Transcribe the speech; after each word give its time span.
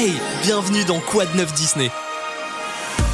Hey, 0.00 0.12
bienvenue 0.44 0.84
dans 0.84 1.00
Quad 1.00 1.26
9 1.34 1.54
Disney. 1.54 1.90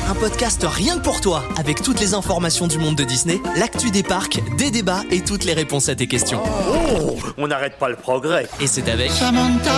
Un 0.07 0.15
podcast 0.15 0.67
rien 0.69 0.99
que 0.99 1.03
pour 1.03 1.23
toi, 1.23 1.43
avec 1.57 1.81
toutes 1.81 1.99
les 1.99 2.13
informations 2.13 2.67
du 2.67 2.77
monde 2.77 2.95
de 2.95 3.05
Disney, 3.05 3.41
l'actu 3.57 3.91
des 3.91 4.03
parcs, 4.03 4.43
des 4.59 4.71
débats 4.71 5.01
et 5.11 5.23
toutes 5.23 5.45
les 5.45 5.55
réponses 5.55 5.89
à 5.89 5.95
tes 5.95 6.07
questions. 6.07 6.43
Oh, 6.45 7.17
on 7.39 7.49
n'arrête 7.49 7.79
pas 7.79 7.89
le 7.89 7.97
progrès. 7.97 8.47
Et 8.61 8.67
c'est 8.67 8.87
avec... 8.91 9.11
Samantha 9.13 9.73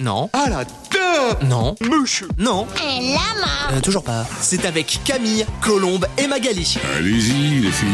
Non. 0.00 0.28
Ah 0.32 0.46
la 0.50 0.64
deux 1.14 1.46
Non. 1.46 1.74
Mouche 1.82 2.24
Non. 2.38 2.66
Un 2.82 3.00
lama 3.00 3.72
Euh, 3.72 3.80
toujours 3.80 4.02
pas. 4.04 4.26
C'est 4.40 4.64
avec 4.64 4.98
Camille, 5.04 5.46
Colombe 5.62 6.06
et 6.18 6.26
Magali. 6.26 6.76
Allez-y 6.96 7.60
les 7.60 7.70
filles 7.70 7.88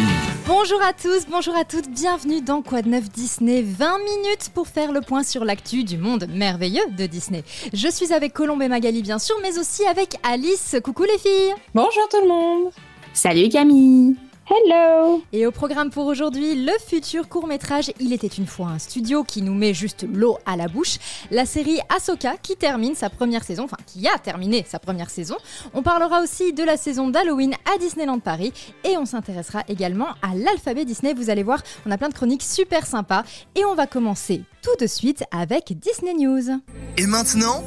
Bonjour 0.47 0.81
à 0.83 0.93
tous, 0.93 1.27
bonjour 1.31 1.55
à 1.57 1.65
toutes, 1.65 1.89
bienvenue 1.91 2.41
dans 2.41 2.63
Quad 2.63 2.87
9 2.87 3.11
Disney? 3.11 3.63
20 3.63 3.99
minutes 3.99 4.51
pour 4.55 4.67
faire 4.69 4.93
le 4.93 5.01
point 5.01 5.23
sur 5.23 5.45
l'actu 5.45 5.85
du 5.85 5.97
monde 5.99 6.27
merveilleux 6.31 6.83
de 6.97 7.07
Disney. 7.07 7.45
Je 7.73 7.89
suis 7.89 8.13
avec 8.13 8.33
Colombe 8.33 8.63
et 8.63 8.69
Magali 8.69 9.03
bien 9.03 9.19
sûr, 9.19 9.37
mais 9.43 9.59
aussi 9.59 9.85
avec 9.87 10.17
Alice. 10.23 10.77
Coucou 10.83 11.05
les 11.05 11.19
filles 11.19 11.55
Bonjour 11.75 12.09
tout 12.11 12.21
le 12.23 12.29
monde 12.29 12.73
Salut 13.13 13.49
Camille 13.49 14.17
Hello 14.53 15.23
Et 15.33 15.47
au 15.47 15.53
programme 15.53 15.91
pour 15.91 16.07
aujourd'hui, 16.07 16.57
le 16.57 16.73
futur 16.85 17.29
court-métrage 17.29 17.93
Il 18.01 18.13
était 18.13 18.27
une 18.27 18.49
fois 18.49 18.67
un 18.67 18.81
studio 18.81 19.23
qui 19.23 19.43
nous 19.43 19.55
met 19.55 19.75
juste 19.75 20.05
l'eau 20.13 20.39
à 20.45 20.57
la 20.57 20.67
bouche, 20.67 20.97
la 21.31 21.47
série 21.47 21.79
Ahsoka 21.89 22.37
qui 22.37 22.57
termine 22.57 22.97
sa 22.97 23.11
première 23.11 23.45
saison, 23.45 23.65
enfin 23.65 23.77
qui 23.87 24.09
a 24.09 24.19
terminé 24.19 24.67
sa 24.69 24.81
première 24.81 25.09
saison. 25.09 25.37
On 25.73 25.83
parlera 25.83 26.21
aussi 26.21 26.53
de 26.53 26.65
la 26.65 26.77
saison 26.77 27.09
d'Halloween 27.09 27.55
à 27.73 27.79
Disneyland 27.79 28.19
Paris 28.19 28.53
et 28.83 28.97
on 28.97 29.07
s'intéressera 29.07 29.63
également 29.69 30.09
à 30.21 30.35
l'alphabet 30.35 30.85
Disney. 30.85 31.15
Vous 31.15 31.31
allez 31.31 31.45
voir, 31.45 31.63
on 31.87 31.93
a 31.93 31.97
plein 31.97 32.09
de 32.09 32.15
chroniques 32.15 32.43
super 32.43 32.87
sympas 32.87 33.23
et 33.55 33.65
on 33.65 33.77
va 33.77 33.87
commencer 33.87 34.43
tout 34.63 34.77
de 34.81 34.89
suite 34.89 35.23
avec 35.31 35.79
Disney 35.79 36.15
News. 36.15 36.61
Et 36.99 37.07
maintenant, 37.07 37.63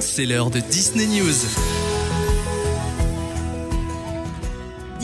c'est 0.00 0.26
l'heure 0.26 0.50
de 0.50 0.60
Disney 0.60 1.06
News. 1.06 1.83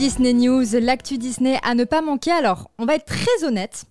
Disney 0.01 0.33
News, 0.33 0.65
l'actu 0.81 1.19
Disney 1.19 1.59
à 1.61 1.75
ne 1.75 1.83
pas 1.83 2.01
manquer. 2.01 2.31
Alors, 2.31 2.71
on 2.79 2.85
va 2.85 2.95
être 2.95 3.05
très 3.05 3.43
honnête. 3.43 3.85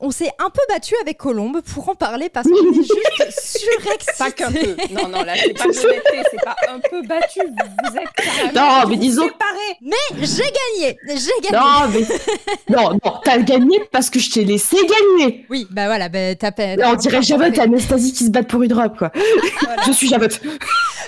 On 0.00 0.10
s'est 0.10 0.30
un 0.38 0.50
peu 0.50 0.60
battu 0.68 0.94
avec 1.00 1.16
Colombe 1.18 1.60
pour 1.62 1.88
en 1.88 1.94
parler 1.94 2.28
parce 2.28 2.46
qu'on 2.46 2.54
est 2.54 2.74
juste 2.74 3.30
surexcités. 3.58 4.12
Pas 4.18 4.30
qu'un 4.30 4.52
peu. 4.52 4.76
Non, 4.90 5.08
non, 5.08 5.22
là, 5.22 5.34
c'est 5.36 5.52
pas 5.56 5.64
c'est 5.72 6.44
pas 6.44 6.56
un 6.68 6.78
peu 6.80 7.02
battu. 7.02 7.40
Vous, 7.40 7.96
êtes 7.96 8.54
Non, 8.54 8.86
mais 8.88 8.96
disons- 8.96 9.24
séparés. 9.24 9.78
Mais 9.80 10.26
j'ai 10.26 10.42
gagné 10.42 10.98
J'ai 11.08 11.50
gagné 11.50 11.56
Non, 11.58 11.88
mais. 11.92 12.74
Non, 12.76 12.90
non, 13.04 13.20
t'as 13.24 13.38
gagné 13.38 13.80
parce 13.90 14.10
que 14.10 14.18
je 14.18 14.30
t'ai 14.30 14.44
laissé 14.44 14.76
gagner 14.76 15.46
Oui, 15.50 15.66
bah 15.70 15.86
voilà, 15.86 16.08
bah, 16.08 16.34
t'as 16.34 16.52
pas- 16.52 16.74
On 16.92 16.94
dirait 16.94 17.22
Javot 17.22 17.44
et 17.44 17.58
Anastasie 17.60 18.12
qui 18.12 18.24
se 18.26 18.30
battent 18.30 18.48
pour 18.48 18.62
une 18.62 18.72
robe, 18.74 18.96
quoi. 18.98 19.10
Je 19.86 19.92
suis 19.92 20.08
Javot. 20.08 20.26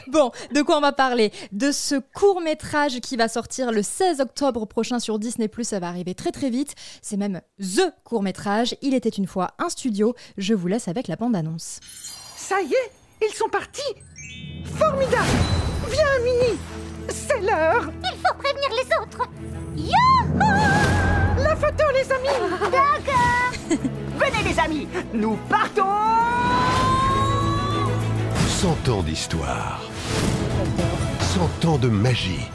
Bon, 0.07 0.31
de 0.55 0.63
quoi 0.63 0.79
on 0.79 0.81
va 0.81 0.93
parler? 0.93 1.33
De 1.53 1.71
ce 1.73 1.97
court 2.15 2.41
métrage 2.41 3.01
qui 3.01 3.17
va 3.17 3.29
sortir 3.29 3.73
le 3.73 3.83
16 3.83 4.21
octobre 4.21 4.67
prochain 4.67 4.99
sur 5.01 5.19
Disney+, 5.19 5.51
ça 5.63 5.79
va 5.81 5.89
arriver 5.89 6.15
très 6.15 6.31
très 6.31 6.49
vite. 6.49 6.75
C'est 7.03 7.17
même 7.19 7.41
THE 7.61 7.91
court 8.05 8.23
métrage. 8.23 8.75
Il 8.83 8.95
était 8.95 9.09
une 9.09 9.27
fois 9.27 9.53
un 9.59 9.69
studio. 9.69 10.15
Je 10.37 10.55
vous 10.55 10.67
laisse 10.69 10.89
avec 10.89 11.09
la 11.09 11.17
bande-annonce. 11.17 11.81
Ça 12.37 12.61
y 12.61 12.73
est, 12.73 12.93
ils 13.27 13.35
sont 13.35 13.49
partis. 13.49 13.95
Formidable. 14.65 15.29
Viens, 15.91 16.19
Minnie. 16.25 16.59
C'est 17.09 17.41
l'heure. 17.41 17.91
Il 18.03 18.19
faut 18.19 18.35
prévenir 18.35 18.69
les 18.71 18.97
autres. 19.03 19.29
La 21.39 21.57
photo, 21.57 21.85
les 21.93 22.13
amis. 22.13 22.29
Venez 24.19 24.49
les 24.49 24.59
amis, 24.59 24.89
nous 25.15 25.37
partons. 25.49 25.85
100 28.49 28.89
ans 28.89 29.03
d'histoire. 29.03 29.81
100 31.21 31.69
ans 31.69 31.79
de 31.79 31.89
magie. 31.89 32.49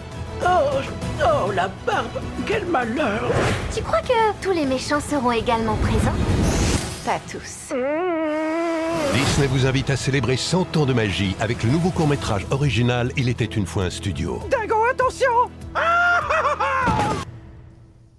Oh, 0.45 0.79
oh, 1.21 1.51
la 1.51 1.69
barbe 1.85 2.19
Quel 2.45 2.65
malheur 2.65 3.29
Tu 3.73 3.81
crois 3.81 4.01
que 4.01 4.13
tous 4.41 4.51
les 4.51 4.65
méchants 4.65 4.99
seront 4.99 5.31
également 5.31 5.75
présents? 5.77 6.15
Pas 7.05 7.19
tous. 7.29 7.73
Disney 9.13 9.47
vous 9.47 9.65
invite 9.65 9.89
à 9.89 9.95
célébrer 9.97 10.37
100 10.37 10.77
ans 10.77 10.85
de 10.85 10.93
magie 10.93 11.35
avec 11.39 11.63
le 11.63 11.69
nouveau 11.71 11.89
court-métrage 11.89 12.45
original 12.51 13.11
Il 13.17 13.29
était 13.29 13.45
une 13.45 13.65
fois 13.65 13.83
un 13.83 13.89
studio. 13.89 14.39
Dingo, 14.49 14.75
attention 14.91 15.31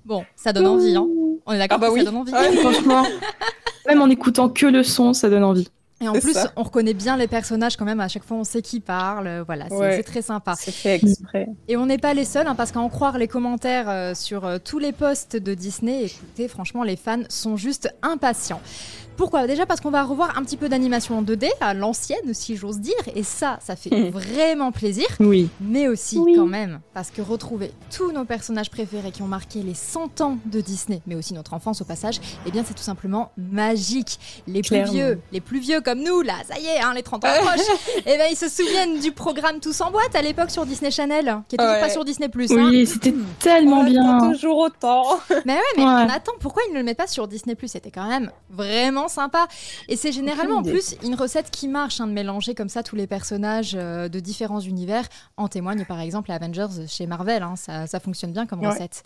Bon, 0.05 0.25
ça 0.37 0.53
donne 0.53 0.67
envie, 0.67 0.95
hein 0.95 1.07
On 1.47 1.53
est 1.53 1.59
d'accord 1.59 1.79
Ah 1.79 1.81
bah 1.81 1.89
que 1.89 1.93
oui. 1.95 2.01
ça 2.01 2.11
donne 2.11 2.17
envie 2.21 2.33
Ouais. 2.33 2.57
Franchement, 2.59 3.05
même 3.89 4.03
en 4.03 4.09
écoutant 4.09 4.49
que 4.51 4.67
le 4.67 4.83
son, 4.83 5.15
ça 5.15 5.31
donne 5.31 5.45
envie. 5.45 5.69
Et 6.01 6.09
en 6.09 6.13
plus, 6.15 6.33
ça. 6.35 6.53
on 6.57 6.65
reconnaît 6.65 6.93
bien 6.93 7.17
les 7.17 7.29
personnages 7.29 7.77
quand 7.77 7.85
même. 7.85 8.01
À 8.01 8.09
chaque 8.09 8.25
fois, 8.25 8.37
on 8.37 8.45
sait 8.45 8.63
qui 8.63 8.81
parle. 8.81 9.27
euh, 9.29 9.45
Voilà, 9.47 9.67
c'est 9.69 9.75
Ouais. 9.77 9.97
c'est 9.97 10.03
très 10.03 10.23
sympa. 10.23 10.55
C'est 10.59 10.73
fait 10.73 10.97
exprès. 10.97 11.49
Et 11.69 11.77
on 11.77 11.87
n'est 11.87 11.99
pas 11.99 12.15
les 12.15 12.25
seuls, 12.25 12.47
hein, 12.49 12.55
parce 12.57 12.73
qu'à 12.73 12.81
en 12.81 12.89
croire 12.89 13.17
les 13.17 13.29
commentaires 13.29 13.89
euh, 13.89 14.13
sur 14.15 14.45
euh, 14.45 14.59
tous 14.63 14.79
les 14.81 14.93
posts 14.93 15.37
de 15.37 15.55
Disney, 15.55 16.05
écoutez, 16.07 16.49
franchement, 16.49 16.83
les 16.83 16.97
fans 16.97 17.23
sont 17.29 17.57
juste 17.57 17.95
impatients. 18.03 18.61
Pourquoi? 19.17 19.47
Déjà 19.47 19.67
parce 19.67 19.81
qu'on 19.81 19.91
va 19.91 20.03
revoir 20.03 20.37
un 20.39 20.43
petit 20.43 20.57
peu 20.57 20.69
d'animation 20.69 21.19
en 21.19 21.23
2D, 21.23 21.49
à 21.61 21.75
l'ancienne, 21.75 22.33
si 22.35 22.57
j'ose 22.57 22.79
dire, 22.81 22.95
et 23.15 23.23
ça, 23.23 23.59
ça 23.63 23.77
fait 23.77 24.11
vraiment 24.11 24.73
plaisir. 24.73 25.07
Oui. 25.21 25.49
Mais 25.61 25.89
aussi, 25.89 26.19
Oui. 26.19 26.35
quand 26.37 26.47
même, 26.47 26.81
parce 26.93 27.11
que 27.11 27.23
retrouver 27.23 27.73
tous 27.95 28.13
nos 28.13 28.25
personnages 28.25 28.71
préférés 28.71 29.11
qui 29.11 29.23
ont 29.23 29.27
marqué 29.29 29.63
les 29.63 29.75
100 29.75 30.21
ans 30.21 30.39
de 30.47 30.61
Disney, 30.61 31.01
mais 31.07 31.15
aussi 31.15 31.35
notre 31.35 31.55
enfance 31.55 31.81
au 31.81 31.85
passage, 31.85 32.21
eh 32.47 32.51
bien, 32.51 32.65
c'est 32.67 32.75
tout 32.75 32.83
simplement 32.83 33.31
magique. 33.37 34.19
Les 34.47 34.63
plus 34.63 34.83
vieux, 34.85 35.21
les 35.33 35.41
plus 35.41 35.61
vieux 35.61 35.81
comme 35.81 36.01
nous, 36.03 36.23
là, 36.23 36.35
ça 36.49 36.59
y 36.59 36.67
est, 36.67 36.81
hein, 36.81 36.93
les 36.95 37.03
30 37.03 37.25
ans 37.25 37.29
approchent, 37.29 37.61
eh 38.07 38.17
ben, 38.19 38.27
ils 38.31 38.37
se 38.37 38.49
souviennent 38.49 38.99
du 39.01 39.13
programme 39.13 39.61
Tous 39.61 39.81
en 39.81 39.91
boîte 39.91 40.15
à 40.15 40.23
l'époque 40.23 40.51
sur 40.51 40.67
Disney 40.67 40.91
Channel, 40.91 41.43
qui 41.49 41.57
est 41.57 41.59
toujours 41.59 41.73
Ouais. 41.75 41.81
pas 41.81 41.89
sur 41.91 42.05
Disney+. 42.05 42.27
Hein. 42.27 42.69
Oui, 42.71 42.87
c'était 42.87 43.15
tellement 43.39 43.81
On 43.81 43.85
bien. 43.85 44.19
toujours 44.33 44.59
autant. 44.59 45.05
Mais 45.45 45.55
ouais, 45.55 45.61
mais 45.77 45.83
Ouais. 45.85 45.89
on 45.89 46.09
attend. 46.09 46.33
Pourquoi 46.41 46.63
ils 46.69 46.73
ne 46.73 46.79
le 46.79 46.85
mettent 46.85 46.99
pas 46.99 47.07
sur 47.07 47.27
Disney 47.29 47.55
Plus? 47.55 47.69
C'était 47.69 47.91
quand 47.91 48.09
même 48.09 48.31
vraiment 48.51 49.04
sympa. 49.09 49.47
Et 49.89 49.97
c'est 49.97 50.13
généralement 50.13 50.57
en 50.59 50.63
plus 50.63 50.97
une 51.03 51.15
recette 51.15 51.51
qui 51.51 51.69
marche 51.69 52.01
hein, 52.01 52.07
de 52.07 52.13
mélanger 52.13 52.55
comme 52.55 52.69
ça 52.69 52.83
tous 52.83 52.97
les 52.97 53.07
personnages 53.07 53.75
euh, 53.75 54.09
de 54.09 54.21
différents 54.21 54.61
univers. 54.61 55.07
En 55.37 55.49
témoigne 55.49 55.85
par 55.85 56.01
exemple 56.01 56.31
Avengers 56.33 56.87
chez 56.89 57.07
Marvel. 57.07 57.43
hein, 57.43 57.57
ça, 57.57 57.87
ça 57.87 58.01
fonctionne 58.01 58.33
bien 58.33 58.47
comme 58.47 58.61
Ouais. 58.61 58.69
recette. 58.69 59.03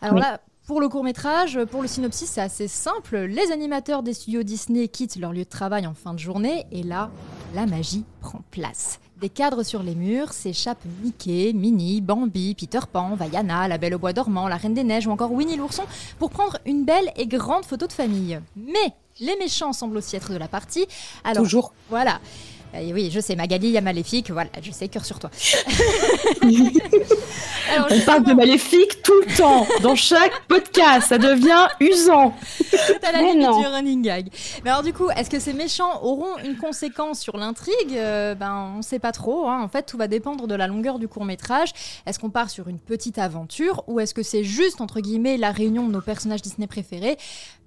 Alors 0.00 0.14
Oui. 0.16 0.20
là. 0.22 0.40
Pour 0.66 0.80
le 0.80 0.88
court 0.88 1.02
métrage, 1.02 1.58
pour 1.64 1.82
le 1.82 1.88
synopsis, 1.88 2.30
c'est 2.30 2.40
assez 2.42 2.68
simple. 2.68 3.18
Les 3.18 3.50
animateurs 3.50 4.04
des 4.04 4.14
studios 4.14 4.44
Disney 4.44 4.86
quittent 4.86 5.16
leur 5.16 5.32
lieu 5.32 5.42
de 5.42 5.48
travail 5.48 5.84
en 5.84 5.94
fin 5.94 6.14
de 6.14 6.18
journée 6.20 6.64
et 6.70 6.84
là, 6.84 7.10
la 7.56 7.66
magie 7.66 8.04
prend 8.20 8.42
place. 8.52 9.00
Des 9.20 9.30
cadres 9.30 9.64
sur 9.64 9.82
les 9.82 9.96
murs 9.96 10.32
s'échappent 10.32 10.84
Mickey, 11.02 11.52
Minnie, 11.54 12.00
Bambi, 12.00 12.54
Peter 12.54 12.78
Pan, 12.92 13.16
Vaiana, 13.16 13.66
la 13.66 13.78
Belle 13.78 13.94
au 13.94 13.98
Bois 13.98 14.12
dormant, 14.12 14.46
la 14.46 14.56
Reine 14.56 14.74
des 14.74 14.84
Neiges 14.84 15.08
ou 15.08 15.10
encore 15.10 15.32
Winnie 15.32 15.56
l'ourson 15.56 15.82
pour 16.20 16.30
prendre 16.30 16.58
une 16.66 16.84
belle 16.84 17.10
et 17.16 17.26
grande 17.26 17.64
photo 17.64 17.88
de 17.88 17.92
famille. 17.92 18.38
Mais 18.54 18.94
les 19.20 19.36
méchants 19.36 19.72
semblent 19.72 19.96
aussi 19.96 20.16
être 20.16 20.32
de 20.32 20.38
la 20.38 20.48
partie. 20.48 20.86
Alors 21.24 21.44
Toujours. 21.44 21.72
voilà. 21.88 22.20
Euh, 22.74 22.90
oui, 22.92 23.10
je 23.12 23.18
sais, 23.20 23.34
Magali, 23.36 23.68
il 23.68 23.72
y 23.72 23.78
a 23.78 23.80
Maléfique, 23.80 24.30
voilà, 24.30 24.50
je 24.62 24.70
sais, 24.70 24.88
cœur 24.88 25.04
sur 25.04 25.18
toi. 25.18 25.30
Alors, 27.72 27.88
On 27.90 28.00
parle 28.00 28.24
de 28.24 28.32
Maléfique 28.32 29.02
tout 29.02 29.12
le 29.26 29.36
temps, 29.36 29.66
dans 29.82 29.94
chaque 29.94 30.46
podcast, 30.48 31.08
ça 31.08 31.18
devient 31.18 31.68
usant. 31.80 32.34
À 33.02 33.12
la 33.12 33.22
Mais 33.22 33.32
limite 33.32 33.48
non. 33.48 33.60
du 33.60 33.66
running 33.66 34.02
gag. 34.02 34.28
Mais 34.64 34.70
alors 34.70 34.82
du 34.82 34.92
coup, 34.92 35.08
est-ce 35.16 35.30
que 35.30 35.38
ces 35.38 35.52
méchants 35.52 36.02
auront 36.02 36.36
une 36.44 36.56
conséquence 36.56 37.20
sur 37.20 37.36
l'intrigue? 37.36 37.74
Euh, 37.92 38.34
Ben, 38.34 38.74
on 38.78 38.82
sait 38.82 38.98
pas 38.98 39.12
trop. 39.12 39.48
hein. 39.48 39.62
En 39.62 39.68
fait, 39.68 39.84
tout 39.84 39.96
va 39.96 40.08
dépendre 40.08 40.46
de 40.46 40.54
la 40.54 40.66
longueur 40.66 40.98
du 40.98 41.06
court 41.08 41.24
métrage. 41.24 41.70
Est-ce 42.06 42.18
qu'on 42.18 42.30
part 42.30 42.50
sur 42.50 42.68
une 42.68 42.78
petite 42.78 43.18
aventure 43.18 43.84
ou 43.86 44.00
est-ce 44.00 44.14
que 44.14 44.22
c'est 44.22 44.44
juste 44.44 44.80
entre 44.80 45.00
guillemets 45.00 45.36
la 45.36 45.50
réunion 45.52 45.86
de 45.86 45.92
nos 45.92 46.00
personnages 46.00 46.42
Disney 46.42 46.66
préférés? 46.66 47.16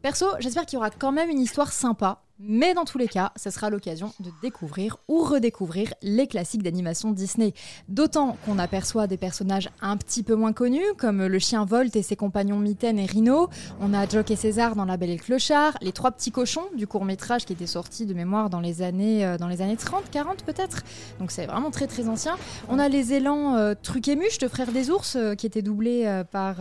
Perso, 0.02 0.26
j'espère 0.40 0.66
qu'il 0.66 0.76
y 0.76 0.78
aura 0.78 0.90
quand 0.90 1.12
même 1.14 1.30
une 1.30 1.40
histoire 1.40 1.72
sympa. 1.72 2.22
Mais 2.46 2.74
dans 2.74 2.86
tous 2.86 2.98
les 2.98 3.08
cas, 3.08 3.32
ce 3.36 3.50
sera 3.50 3.70
l'occasion 3.70 4.12
de 4.20 4.30
découvrir 4.42 4.98
ou 5.08 5.24
redécouvrir 5.24 5.94
les 6.02 6.28
classiques 6.28 6.64
d'animation 6.64 7.12
Disney. 7.12 7.54
D'autant 7.88 8.38
qu'on 8.46 8.60
aperçoit 8.60 9.08
des 9.08 9.18
personnages 9.18 9.70
un 9.82 9.98
petit 9.98 10.24
peu 10.24 10.36
moins 10.36 10.54
connus, 10.54 10.84
comme 10.98 11.26
le 11.26 11.40
chien 11.40 11.66
Volt 11.66 11.96
et 11.96 12.04
ses 12.04 12.16
compagnons 12.16 12.60
Mitaine 12.60 13.00
et 13.00 13.06
Rhino. 13.06 13.50
On 13.80 13.94
a 13.94 14.08
Jock 14.08 14.32
et 14.32 14.36
César 14.36 14.76
dans 14.76 14.86
La 14.86 14.98
Belle 14.98 15.12
et 15.12 15.18
le 15.18 15.24
Clochard, 15.24 15.78
les 15.82 15.92
trois 15.92 16.12
petits 16.12 16.32
cochons 16.32 16.66
du 16.76 16.88
court 16.88 17.06
métrage 17.06 17.46
qui 17.46 17.54
était 17.54 17.68
sorti 17.68 18.06
de 18.06 18.14
mémoire 18.14 18.50
dans 18.50 18.60
les 18.60 18.82
années, 18.82 19.26
euh, 19.26 19.38
dans 19.38 19.48
les 19.48 19.62
années 19.62 19.78
30, 19.78 20.04
40 20.12 20.44
peut-être. 20.44 20.84
Donc 21.20 21.32
c'est 21.32 21.46
vraiment 21.46 21.72
très 21.72 21.88
très 21.88 22.08
ancien. 22.08 22.36
On 22.70 22.80
a 22.80 22.90
les 22.90 23.14
élans 23.14 23.56
euh, 23.56 23.74
Truc 23.82 24.08
et 24.08 24.16
Muche 24.16 24.38
de 24.38 24.48
Frères 24.48 24.72
des 24.72 24.90
Ours 24.90 25.16
euh, 25.16 25.36
qui 25.36 25.46
étaient 25.46 25.62
doublés 25.62 26.04
euh, 26.06 26.24
par 26.24 26.58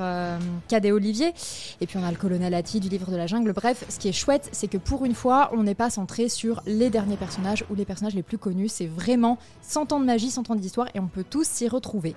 Cadet 0.69 0.93
Olivier. 0.93 1.33
Et 1.81 1.87
puis 1.87 1.99
on 1.99 2.05
a 2.05 2.11
le 2.11 2.17
colonel 2.17 2.55
Hattie 2.55 2.81
du 2.81 2.89
livre 2.89 3.11
de 3.11 3.17
la 3.17 3.27
jungle. 3.27 3.53
Bref, 3.53 3.85
ce 3.89 3.99
qui 3.99 4.09
est 4.09 4.13
chouette, 4.13 4.49
c'est 4.53 4.69
que 4.69 4.79
pour 4.79 5.05
une 5.05 5.15
fois, 5.15 5.51
on 5.53 5.67
n'est 5.73 5.77
pas 5.77 5.89
centré 5.89 6.29
sur 6.29 6.63
les 6.67 6.91
derniers 6.91 7.17
personnages 7.17 7.65
ou 7.71 7.75
les 7.75 7.87
personnages 7.87 8.15
les 8.15 8.23
plus 8.23 8.37
connus. 8.37 8.69
C'est 8.69 8.87
vraiment 8.87 9.39
100 9.63 9.93
ans 9.93 10.01
de 10.01 10.05
magie, 10.05 10.31
100 10.31 10.51
ans 10.51 10.55
d'histoire 10.55 10.89
et 10.95 11.01
on 11.01 11.07
peut 11.07 11.25
tous 11.29 11.47
s'y 11.47 11.67
retrouver. 11.67 12.15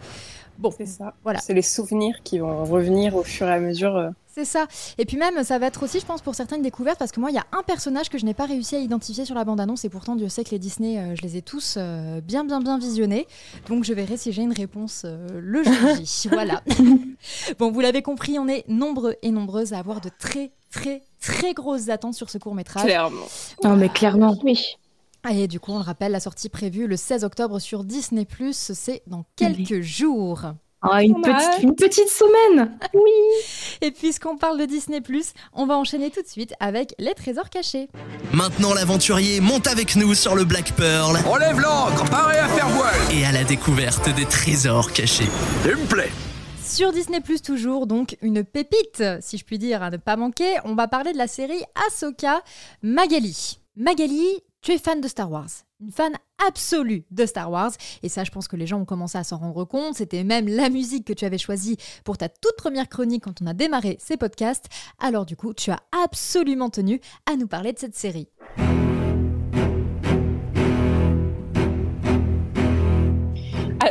Bon, 0.57 0.71
C'est 0.77 0.85
ça. 0.85 1.13
Voilà. 1.23 1.39
C'est 1.39 1.53
les 1.53 1.61
souvenirs 1.61 2.17
qui 2.23 2.39
vont 2.39 2.65
revenir 2.65 3.15
au 3.15 3.23
fur 3.23 3.47
et 3.47 3.53
à 3.53 3.59
mesure 3.61 3.95
euh, 3.95 4.09
C'est 4.35 4.43
ça. 4.43 4.67
Et 4.97 5.05
puis 5.05 5.15
même, 5.15 5.45
ça 5.45 5.59
va 5.59 5.67
être 5.67 5.81
aussi, 5.81 6.01
je 6.01 6.05
pense, 6.05 6.21
pour 6.21 6.35
certaines 6.35 6.61
découvertes, 6.61 6.99
parce 6.99 7.13
que 7.13 7.21
moi, 7.21 7.31
il 7.31 7.35
y 7.35 7.39
a 7.39 7.45
un 7.53 7.63
personnage 7.63 8.09
que 8.09 8.17
je 8.17 8.25
n'ai 8.25 8.33
pas 8.33 8.45
réussi 8.45 8.75
à 8.75 8.79
identifier 8.79 9.23
sur 9.23 9.33
la 9.33 9.45
bande-annonce, 9.45 9.85
et 9.85 9.89
pourtant, 9.89 10.17
Dieu 10.17 10.27
sait 10.27 10.43
que 10.43 10.49
les 10.49 10.59
Disney, 10.59 10.99
euh, 10.99 11.15
je 11.15 11.21
les 11.21 11.37
ai 11.37 11.41
tous 11.41 11.75
euh, 11.77 12.19
bien, 12.19 12.43
bien, 12.43 12.59
bien 12.59 12.77
visionnés. 12.77 13.27
Donc, 13.69 13.85
je 13.85 13.93
verrai 13.93 14.17
si 14.17 14.33
j'ai 14.33 14.41
une 14.41 14.51
réponse 14.51 15.03
euh, 15.05 15.39
le 15.41 15.63
jour 15.63 15.73
J. 16.03 16.27
voilà. 16.33 16.61
bon, 17.59 17.71
vous 17.71 17.79
l'avez 17.79 18.01
compris, 18.01 18.37
on 18.37 18.49
est 18.49 18.67
nombreux 18.67 19.15
et 19.21 19.31
nombreuses 19.31 19.71
à 19.71 19.79
avoir 19.79 20.01
de 20.01 20.09
très, 20.19 20.51
très, 20.69 21.03
très 21.21 21.53
grosses 21.53 21.87
attentes 21.87 22.15
sur 22.15 22.29
ce 22.29 22.37
court-métrage. 22.37 22.83
Clairement. 22.83 23.27
Non, 23.63 23.77
mais 23.77 23.87
clairement. 23.87 24.37
Oui. 24.43 24.75
Et 25.31 25.47
du 25.47 25.61
coup, 25.61 25.71
on 25.71 25.77
le 25.77 25.85
rappelle, 25.85 26.11
la 26.11 26.19
sortie 26.19 26.49
prévue 26.49 26.87
le 26.87 26.97
16 26.97 27.23
octobre 27.23 27.59
sur 27.59 27.85
Disney+, 27.85 28.27
c'est 28.51 29.01
dans 29.07 29.23
quelques 29.37 29.79
jours. 29.79 30.41
Ah, 30.91 31.03
une, 31.03 31.21
petite, 31.21 31.63
une 31.63 31.75
petite 31.75 32.09
semaine. 32.09 32.77
Oui. 32.93 33.11
Et 33.81 33.91
puisqu'on 33.91 34.37
parle 34.37 34.59
de 34.59 34.65
Disney+, 34.65 35.01
on 35.53 35.65
va 35.65 35.77
enchaîner 35.77 36.11
tout 36.11 36.21
de 36.21 36.27
suite 36.27 36.53
avec 36.59 36.93
les 36.99 37.13
trésors 37.13 37.49
cachés. 37.49 37.89
Maintenant, 38.31 38.73
l'aventurier 38.73 39.41
monte 39.41 39.67
avec 39.67 39.95
nous 39.95 40.13
sur 40.13 40.35
le 40.35 40.43
Black 40.43 40.73
Pearl. 40.73 41.17
Relève 41.25 41.59
l'ancre, 41.59 42.09
paré 42.09 42.37
à 42.37 42.47
faire 42.47 42.69
voile. 42.69 42.95
Et 43.11 43.25
à 43.25 43.31
la 43.31 43.43
découverte 43.43 44.13
des 44.15 44.25
trésors 44.25 44.91
cachés. 44.91 45.27
Il 45.65 45.75
me 45.75 45.87
plaît 45.87 46.11
Sur 46.63 46.91
Disney+, 46.91 47.19
toujours, 47.43 47.87
donc 47.87 48.17
une 48.21 48.43
pépite, 48.43 49.03
si 49.21 49.37
je 49.37 49.45
puis 49.45 49.57
dire, 49.57 49.81
à 49.81 49.89
ne 49.89 49.97
pas 49.97 50.15
manquer, 50.17 50.57
on 50.65 50.75
va 50.75 50.87
parler 50.87 51.13
de 51.13 51.17
la 51.17 51.27
série 51.27 51.63
Ahsoka 51.87 52.41
Magali. 52.83 53.57
Magali, 53.75 54.39
tu 54.61 54.71
es 54.71 54.77
fan 54.77 55.01
de 55.01 55.07
Star 55.07 55.31
Wars, 55.31 55.49
une 55.79 55.91
fan 55.91 56.13
absolue 56.47 57.05
de 57.11 57.25
Star 57.25 57.51
Wars, 57.51 57.71
et 58.03 58.09
ça 58.09 58.23
je 58.23 58.31
pense 58.31 58.47
que 58.47 58.55
les 58.55 58.67
gens 58.67 58.79
ont 58.79 58.85
commencé 58.85 59.17
à 59.17 59.23
s'en 59.23 59.37
rendre 59.37 59.65
compte, 59.65 59.95
c'était 59.95 60.23
même 60.23 60.47
la 60.47 60.69
musique 60.69 61.05
que 61.05 61.13
tu 61.13 61.25
avais 61.25 61.37
choisie 61.37 61.77
pour 62.03 62.17
ta 62.17 62.29
toute 62.29 62.55
première 62.57 62.89
chronique 62.89 63.23
quand 63.23 63.41
on 63.41 63.47
a 63.47 63.53
démarré 63.53 63.97
ces 63.99 64.17
podcasts, 64.17 64.65
alors 64.99 65.25
du 65.25 65.35
coup 65.35 65.53
tu 65.53 65.71
as 65.71 65.79
absolument 66.03 66.69
tenu 66.69 66.99
à 67.25 67.35
nous 67.35 67.47
parler 67.47 67.73
de 67.73 67.79
cette 67.79 67.95
série. 67.95 68.27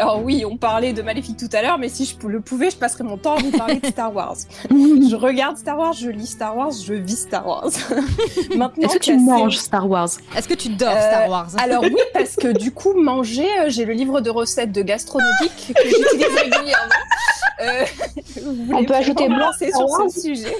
Alors 0.04 0.22
oui, 0.22 0.44
on 0.48 0.56
parlait 0.56 0.92
de 0.92 1.00
Maléfique 1.02 1.36
tout 1.38 1.48
à 1.56 1.62
l'heure, 1.62 1.78
mais 1.78 1.88
si 1.88 2.04
je 2.04 2.26
le 2.26 2.40
pouvais, 2.40 2.70
je 2.70 2.76
passerais 2.76 3.04
mon 3.04 3.16
temps 3.16 3.36
à 3.36 3.40
vous 3.40 3.50
parler 3.50 3.76
de 3.80 3.86
Star 3.86 4.14
Wars. 4.14 4.36
je 4.70 5.16
regarde 5.16 5.56
Star 5.56 5.78
Wars, 5.78 5.92
je 5.94 6.10
lis 6.10 6.26
Star 6.26 6.56
Wars, 6.56 6.72
je 6.72 6.92
vis 6.94 7.16
Star 7.22 7.46
Wars. 7.46 7.70
Maintenant, 8.56 8.88
Est-ce 8.88 8.94
que 8.94 8.98
tu 9.04 9.16
manges 9.16 9.54
série- 9.56 9.64
StarArs 9.64 10.08
Est-ce 10.36 10.46
que 10.48 10.54
tu 10.54 10.68
dors 10.70 10.94
Euh, 10.94 11.00
Star 11.10 11.28
Wars? 11.30 11.48
Alors 11.58 11.82
oui, 11.82 11.96
parce 12.12 12.36
que 12.36 12.48
du 12.48 12.70
coup, 12.70 12.92
manger, 12.94 13.46
euh, 13.60 13.64
j'ai 13.68 13.84
le 13.86 13.94
livre 13.94 14.20
de 14.20 14.28
recettes 14.30 14.72
de 14.72 14.82
gastronomique 14.82 15.72
que 15.74 15.82
j'utilise 15.88 16.36
régulièrement. 16.36 16.94
Euh, 17.64 17.84
On 18.72 18.84
peut 18.84 18.94
ajouter 18.94 19.28
blanc 19.28 19.50
sur 19.52 20.10
ce 20.10 20.20
sujet 20.20 20.56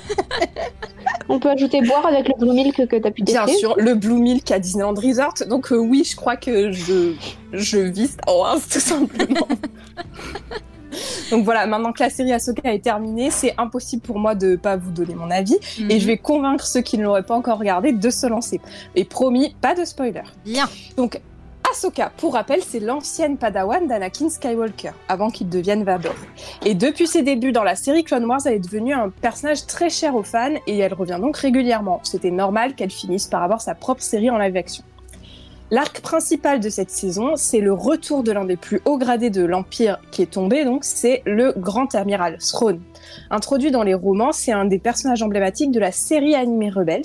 On 1.29 1.39
peut 1.39 1.51
ajouter 1.51 1.81
boire 1.83 2.07
avec 2.07 2.29
le 2.29 2.35
Blue 2.39 2.53
Milk 2.53 2.87
que 2.87 2.97
tu 2.97 3.07
as 3.07 3.11
pu 3.11 3.23
Bien 3.23 3.47
sûr, 3.47 3.75
le 3.79 3.95
Blue 3.95 4.21
Milk 4.21 4.51
à 4.51 4.59
Disneyland 4.59 4.95
Resort. 4.95 5.35
Donc 5.49 5.73
euh, 5.73 5.77
oui, 5.77 6.05
je 6.05 6.17
crois 6.17 6.37
que 6.37 6.71
je, 6.73 7.15
je 7.53 7.79
vis 7.79 8.09
Star 8.09 8.37
Wars, 8.37 8.61
tout 8.71 8.81
simplement. 8.81 9.49
Donc 11.31 11.45
voilà, 11.45 11.67
maintenant 11.67 11.93
que 11.93 12.03
la 12.03 12.11
série 12.11 12.33
Ahsoka 12.33 12.73
est 12.73 12.85
terminée, 12.85 13.31
c'est 13.31 13.55
impossible 13.59 14.03
pour 14.03 14.19
moi 14.19 14.35
de 14.35 14.57
pas 14.57 14.77
vous 14.77 14.91
donner 14.91 15.15
mon 15.15 15.31
avis. 15.31 15.57
Mhm. 15.81 15.91
Et 15.91 16.01
je 16.01 16.07
vais 16.07 16.19
convaincre 16.19 16.65
ceux 16.67 16.83
qui 16.83 16.99
ne 16.99 17.03
l'auraient 17.03 17.25
pas 17.25 17.35
encore 17.35 17.59
regardé 17.59 17.93
de 17.93 18.11
se 18.11 18.27
lancer. 18.27 18.61
Et 18.95 19.05
promis, 19.05 19.57
pas 19.61 19.75
de 19.75 19.85
spoiler. 19.85 20.23
Bien. 20.45 20.69
Donc, 20.97 21.21
Ahsoka, 21.75 22.13
pour 22.19 22.35
rappel, 22.35 22.61
c'est 22.63 22.79
l'ancienne 22.79 23.37
padawan 23.37 23.89
d'Anakin 23.89 24.29
Skywalker, 24.29 24.93
avant 25.09 25.29
qu'il 25.31 25.49
devienne 25.49 25.83
Vador. 25.83 26.15
Et 26.65 26.75
depuis 26.75 27.09
ses 27.09 27.23
débuts 27.23 27.51
dans 27.51 27.65
la 27.65 27.75
série 27.75 28.05
Clone 28.05 28.27
Wars, 28.27 28.39
elle 28.45 28.55
est 28.55 28.59
devenue 28.61 28.95
un 28.95 29.09
personnage 29.09 29.67
très 29.67 29.91
cher 29.91 30.15
aux 30.15 30.23
fans 30.23 30.55
et 30.69 30.79
elle 30.79 30.95
revient 30.95 31.19
donc 31.21 31.37
régulièrement. 31.37 31.99
C'était 32.05 32.31
normal 32.31 32.77
qu'elle 32.77 32.93
finisse 32.93 33.27
par 33.27 33.43
avoir 33.43 33.61
sa 33.61 33.75
propre 33.75 34.03
série 34.03 34.31
en 34.31 34.39
live 34.39 34.57
action. 34.57 34.85
L'arc 35.73 36.01
principal 36.01 36.61
de 36.61 36.69
cette 36.69 36.91
saison, 36.91 37.35
c'est 37.35 37.61
le 37.61 37.73
retour 37.73 38.23
de 38.23 38.31
l'un 38.31 38.45
des 38.45 38.57
plus 38.57 38.81
hauts 38.85 38.99
gradés 38.99 39.31
de 39.31 39.45
l'Empire 39.45 39.99
qui 40.13 40.23
est 40.23 40.31
tombé, 40.31 40.65
donc 40.65 40.85
c'est 40.85 41.23
le 41.27 41.55
Grand 41.57 41.93
Amiral 41.97 42.39
Thrawn. 42.39 42.81
Introduit 43.31 43.71
dans 43.71 43.83
les 43.83 43.95
romans, 43.95 44.33
c'est 44.33 44.53
un 44.53 44.65
des 44.65 44.79
personnages 44.79 45.23
emblématiques 45.23 45.71
de 45.71 45.81
la 45.81 45.93
série 45.93 46.35
animée 46.35 46.71
Rebels, 46.71 47.03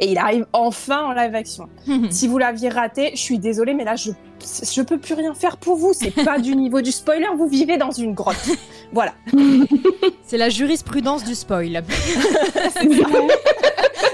et 0.00 0.10
il 0.10 0.18
arrive 0.18 0.46
enfin 0.52 1.04
en 1.04 1.12
live 1.12 1.34
action. 1.34 1.68
Si 2.10 2.28
vous 2.28 2.38
l'aviez 2.38 2.68
raté, 2.68 3.10
je 3.14 3.20
suis 3.20 3.38
désolée, 3.38 3.74
mais 3.74 3.84
là, 3.84 3.96
je, 3.96 4.10
je 4.40 4.82
peux 4.82 4.98
plus 4.98 5.14
rien 5.14 5.34
faire 5.34 5.56
pour 5.56 5.76
vous. 5.76 5.92
C'est 5.92 6.10
pas 6.24 6.38
du 6.38 6.54
niveau 6.54 6.80
du 6.80 6.92
spoiler, 6.92 7.26
vous 7.36 7.48
vivez 7.48 7.76
dans 7.76 7.90
une 7.90 8.14
grotte. 8.14 8.36
Voilà. 8.92 9.12
C'est 10.26 10.38
la 10.38 10.48
jurisprudence 10.48 11.24
du 11.24 11.34
spoil. 11.34 11.82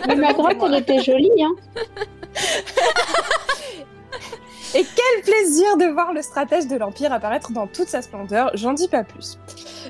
Mais 0.07 0.17
ma 0.17 0.33
grotte, 0.33 0.57
elle 0.67 0.75
était 0.75 1.03
jolie. 1.03 1.31
Hein. 1.41 1.55
Et 4.75 4.85
quel 4.85 5.23
plaisir 5.23 5.77
de 5.77 5.93
voir 5.93 6.15
le 6.15 6.23
stratège 6.23 6.67
de 6.67 6.77
l'Empire 6.77 7.13
apparaître 7.13 7.53
dans 7.53 7.67
toute 7.67 7.89
sa 7.89 8.01
splendeur, 8.01 8.51
j'en 8.55 8.73
dis 8.73 8.89
pas 8.89 9.05
plus. 9.05 9.39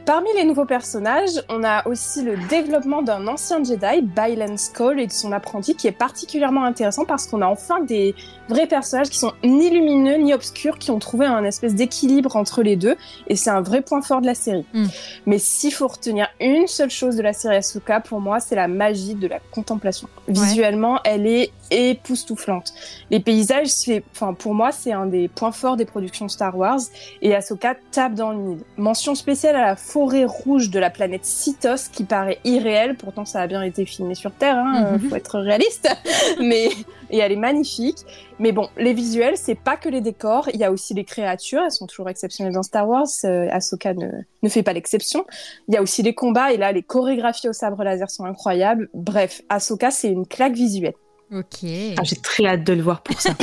Parmi 0.05 0.29
les 0.35 0.45
nouveaux 0.45 0.65
personnages, 0.65 1.41
on 1.49 1.63
a 1.63 1.87
aussi 1.87 2.23
le 2.23 2.37
développement 2.49 3.03
d'un 3.03 3.29
ancien 3.29 3.63
Jedi, 3.63 4.03
Bylan 4.03 4.57
Skull, 4.57 4.99
et 4.99 5.07
de 5.07 5.13
son 5.13 5.31
apprenti, 5.31 5.77
qui 5.77 5.87
est 5.87 5.93
particulièrement 5.93 6.65
intéressant 6.65 7.05
parce 7.05 7.29
qu'on 7.29 7.43
a 7.43 7.47
enfin 7.47 7.81
des 7.81 8.17
vrais 8.49 8.67
personnages 8.67 9.09
qui 9.09 9.19
sont 9.19 9.33
ni 9.45 9.71
lumineux 9.71 10.17
ni 10.17 10.35
obscurs, 10.35 10.79
qui 10.79 10.91
ont 10.91 10.99
trouvé 10.99 11.27
un 11.27 11.45
espèce 11.45 11.77
d'équilibre 11.77 12.35
entre 12.35 12.63
les 12.63 12.75
deux, 12.75 12.97
et 13.29 13.37
c'est 13.37 13.51
un 13.51 13.61
vrai 13.61 13.83
point 13.83 14.03
fort 14.03 14.21
de 14.21 14.27
la 14.27 14.35
série. 14.35 14.67
Mm. 14.75 14.87
Mais 15.27 15.39
s'il 15.39 15.73
faut 15.73 15.87
retenir 15.87 16.27
une 16.41 16.67
seule 16.67 16.91
chose 16.91 17.15
de 17.15 17.23
la 17.23 17.33
série 17.33 17.57
Ahsoka, 17.57 18.01
pour 18.01 18.21
moi, 18.21 18.41
c'est 18.41 18.57
la 18.57 18.67
magie 18.67 19.15
de 19.15 19.29
la 19.29 19.39
contemplation. 19.53 20.09
Visuellement, 20.27 20.99
elle 21.05 21.29
est 21.29 21.53
époustouflante. 21.73 22.73
Les 23.11 23.21
paysages, 23.21 23.69
enfin, 24.13 24.35
pour 24.35 24.55
moi, 24.55 24.73
c'est 24.73 24.93
un 24.93 25.07
des 25.07 25.29
points 25.29 25.53
forts 25.53 25.77
des 25.77 25.85
productions 25.85 26.29
Star 26.29 26.57
Wars 26.57 26.81
et 27.21 27.35
Ahsoka 27.35 27.77
tape 27.91 28.15
dans 28.15 28.33
le 28.33 28.39
mille. 28.39 28.59
Mention 28.77 29.15
spéciale 29.15 29.57
à 29.57 29.67
la 29.67 29.77
forêt 29.77 30.25
rouge 30.25 30.71
de 30.71 30.79
la 30.79 30.91
planète 30.91 31.25
Cytos 31.25 31.89
qui 31.93 32.05
paraît 32.05 32.39
irréelle, 32.45 32.97
pourtant 32.97 33.25
ça 33.25 33.41
a 33.41 33.47
bien 33.47 33.63
été 33.63 33.85
filmé 33.87 34.15
sur 34.15 34.33
Terre, 34.33 34.57
hein, 34.59 34.93
Mhm. 34.93 35.09
faut 35.11 35.17
être 35.17 35.39
réaliste, 35.39 35.89
mais 36.41 36.69
et 37.11 37.19
elle 37.19 37.33
est 37.33 37.37
magnifique. 37.37 37.99
Mais 38.39 38.53
bon, 38.53 38.69
les 38.79 38.95
visuels, 38.95 39.37
c'est 39.37 39.55
pas 39.55 39.77
que 39.77 39.89
les 39.91 40.01
décors, 40.01 40.49
il 40.55 40.59
y 40.59 40.65
a 40.65 40.73
aussi 40.73 40.95
les 40.95 41.05
créatures, 41.05 41.61
elles 41.63 41.71
sont 41.71 41.87
toujours 41.87 42.09
exceptionnelles 42.09 42.55
dans 42.55 42.63
Star 42.63 42.89
Wars. 42.89 43.07
Euh, 43.25 43.49
Ahsoka 43.51 43.93
ne, 43.93 44.09
ne 44.43 44.49
fait 44.49 44.63
pas 44.63 44.73
l'exception. 44.73 45.27
Il 45.69 45.75
y 45.75 45.77
a 45.77 45.83
aussi 45.83 46.03
les 46.03 46.15
combats 46.15 46.53
et 46.53 46.57
là, 46.57 46.73
les 46.73 46.83
chorégraphies 46.83 47.49
au 47.51 47.53
sabre 47.53 47.85
laser 47.85 48.11
sont 48.11 48.25
incroyables. 48.25 48.89
Bref, 48.95 49.43
Ahsoka, 49.51 49.91
c'est 49.91 50.09
une 50.09 50.27
claque 50.27 50.55
visuelle. 50.55 50.95
Ok. 51.33 51.65
Ah, 51.99 52.03
J'ai 52.05 52.17
très 52.17 52.47
hâte 52.47 52.65
de 52.65 52.73
le 52.75 52.83
voir 52.83 53.03
pour 53.03 53.21
ça. 53.21 53.31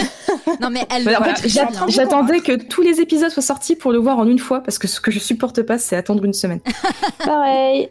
Non 0.62 0.70
mais 0.72 0.86
elle. 0.90 1.08
J'attendais 1.88 2.40
que 2.42 2.54
tous 2.56 2.82
les 2.82 3.00
épisodes 3.02 3.30
soient 3.30 3.44
sortis 3.44 3.76
pour 3.76 3.92
le 3.92 4.00
voir 4.00 4.18
en 4.18 4.28
une 4.28 4.40
fois 4.40 4.62
parce 4.62 4.78
que 4.80 4.88
ce 4.88 5.00
que 5.00 5.12
je 5.12 5.20
supporte 5.20 5.62
pas, 5.62 5.78
c'est 5.78 5.96
attendre 5.96 6.24
une 6.26 6.34
semaine. 6.34 6.60
Pareil. 7.24 7.90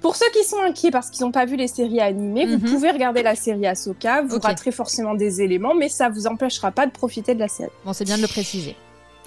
Pour 0.00 0.16
ceux 0.16 0.26
qui 0.32 0.42
sont 0.42 0.60
inquiets 0.62 0.90
parce 0.90 1.10
qu'ils 1.10 1.24
n'ont 1.24 1.32
pas 1.32 1.44
vu 1.44 1.56
les 1.56 1.68
séries 1.68 2.00
animées, 2.00 2.46
Mhm. 2.46 2.56
vous 2.56 2.72
pouvez 2.74 2.90
regarder 2.90 3.22
la 3.22 3.34
série 3.34 3.66
Ahsoka. 3.66 4.22
Vous 4.22 4.36
Ok. 4.36 4.44
raterez 4.44 4.72
forcément 4.72 5.14
des 5.14 5.42
éléments, 5.42 5.74
mais 5.74 5.88
ça 5.88 6.08
vous 6.08 6.26
empêchera 6.26 6.70
pas 6.72 6.86
de 6.86 6.92
profiter 6.92 7.34
de 7.34 7.40
la 7.40 7.48
série. 7.48 7.70
Bon, 7.84 7.92
c'est 7.92 8.04
bien 8.04 8.16
de 8.16 8.22
le 8.22 8.28
préciser. 8.28 8.74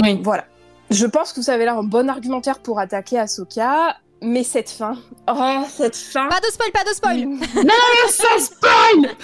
Oui. 0.01 0.19
Voilà. 0.23 0.45
Je 0.89 1.05
pense 1.05 1.33
que 1.33 1.39
vous 1.39 1.49
avez 1.49 1.65
là 1.65 1.75
un 1.75 1.83
bon 1.83 2.09
argumentaire 2.09 2.59
pour 2.59 2.79
attaquer 2.79 3.19
Ahsoka, 3.19 3.95
mais 4.21 4.43
cette 4.43 4.69
fin, 4.69 4.97
oh 5.29 5.63
cette 5.69 5.95
fin. 5.95 6.27
Pas 6.29 6.39
de 6.39 6.45
spoil, 6.47 6.71
pas 6.71 6.83
de 6.83 6.95
spoil. 6.95 7.27
Ça 8.09 8.39
spoil 8.39 9.15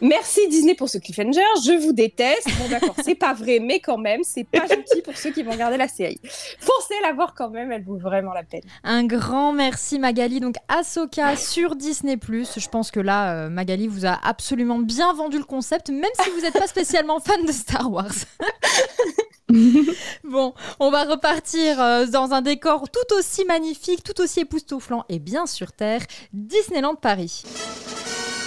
Merci 0.00 0.48
Disney 0.48 0.74
pour 0.74 0.88
ce 0.88 0.98
cliffhanger. 0.98 1.40
Je 1.64 1.78
vous 1.82 1.92
déteste. 1.92 2.48
Bon 2.58 2.68
d'accord, 2.68 2.94
c'est 3.04 3.14
pas 3.14 3.34
vrai, 3.34 3.58
mais 3.60 3.80
quand 3.80 3.98
même, 3.98 4.22
c'est 4.22 4.44
pas 4.44 4.66
gentil 4.66 5.02
pour 5.02 5.16
ceux 5.16 5.30
qui 5.30 5.42
vont 5.42 5.52
regarder 5.52 5.76
la 5.76 5.88
série. 5.88 6.20
Forcez 6.58 6.94
la 7.02 7.12
voir 7.12 7.34
quand 7.34 7.50
même, 7.50 7.72
elle 7.72 7.84
vaut 7.84 7.98
vraiment 7.98 8.32
la 8.32 8.44
peine. 8.44 8.62
Un 8.84 9.04
grand 9.04 9.52
merci 9.52 9.98
Magali. 9.98 10.40
Donc 10.40 10.56
Ahsoka 10.68 11.36
sur 11.36 11.76
Disney+. 11.76 12.16
Je 12.26 12.68
pense 12.68 12.90
que 12.90 13.00
là, 13.00 13.34
euh, 13.34 13.48
Magali 13.50 13.88
vous 13.88 14.06
a 14.06 14.18
absolument 14.22 14.78
bien 14.78 15.12
vendu 15.12 15.38
le 15.38 15.44
concept, 15.44 15.90
même 15.90 16.04
si 16.22 16.30
vous 16.30 16.40
n'êtes 16.40 16.58
pas 16.58 16.66
spécialement 16.66 17.20
fan 17.20 17.44
de 17.44 17.52
Star 17.52 17.90
Wars. 17.90 18.14
bon, 20.24 20.54
on 20.80 20.90
va 20.90 21.04
repartir 21.04 21.80
euh, 21.80 22.06
dans 22.06 22.32
un 22.32 22.42
décor 22.42 22.88
tout 22.90 23.14
aussi 23.16 23.44
magnifique, 23.44 24.02
tout 24.02 24.20
aussi 24.20 24.40
époustouflant 24.40 25.04
et 25.08 25.18
bien 25.18 25.46
sur 25.46 25.72
Terre, 25.72 26.02
Disneyland 26.32 26.96
Paris. 26.96 27.44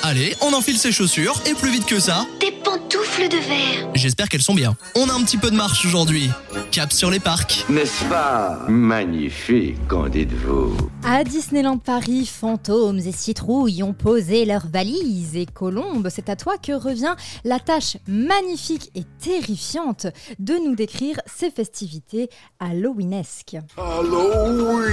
Allez, 0.09 0.35
on 0.41 0.53
enfile 0.55 0.75
ses 0.79 0.91
chaussures 0.91 1.39
et 1.45 1.53
plus 1.53 1.69
vite 1.69 1.85
que 1.85 1.99
ça, 1.99 2.25
Des 2.39 2.51
pantoufles 2.51 3.29
de 3.29 3.37
verre. 3.37 3.91
j'espère 3.93 4.27
qu'elles 4.27 4.41
sont 4.41 4.55
bien. 4.55 4.75
On 4.95 5.07
a 5.07 5.13
un 5.13 5.21
petit 5.23 5.37
peu 5.37 5.51
de 5.51 5.55
marche 5.55 5.85
aujourd'hui. 5.85 6.31
Cap 6.71 6.91
sur 6.91 7.11
les 7.11 7.19
parcs. 7.19 7.63
N'est-ce 7.69 8.03
pas 8.05 8.65
magnifique, 8.67 9.77
qu'en 9.87 10.09
dites-vous? 10.09 10.75
À 11.03 11.23
Disneyland 11.23 11.77
Paris, 11.77 12.25
fantômes 12.25 12.97
et 12.97 13.11
citrouilles 13.11 13.83
ont 13.83 13.93
posé 13.93 14.45
leurs 14.45 14.65
valises 14.65 15.35
et 15.35 15.45
Colombe, 15.45 16.07
c'est 16.09 16.29
à 16.29 16.35
toi 16.35 16.57
que 16.57 16.71
revient 16.71 17.13
la 17.43 17.59
tâche 17.59 17.97
magnifique 18.07 18.89
et 18.95 19.03
terrifiante 19.21 20.07
de 20.39 20.55
nous 20.55 20.73
décrire 20.73 21.21
ces 21.27 21.51
festivités 21.51 22.29
halloweenesques. 22.59 23.57
Halloween 23.77 24.87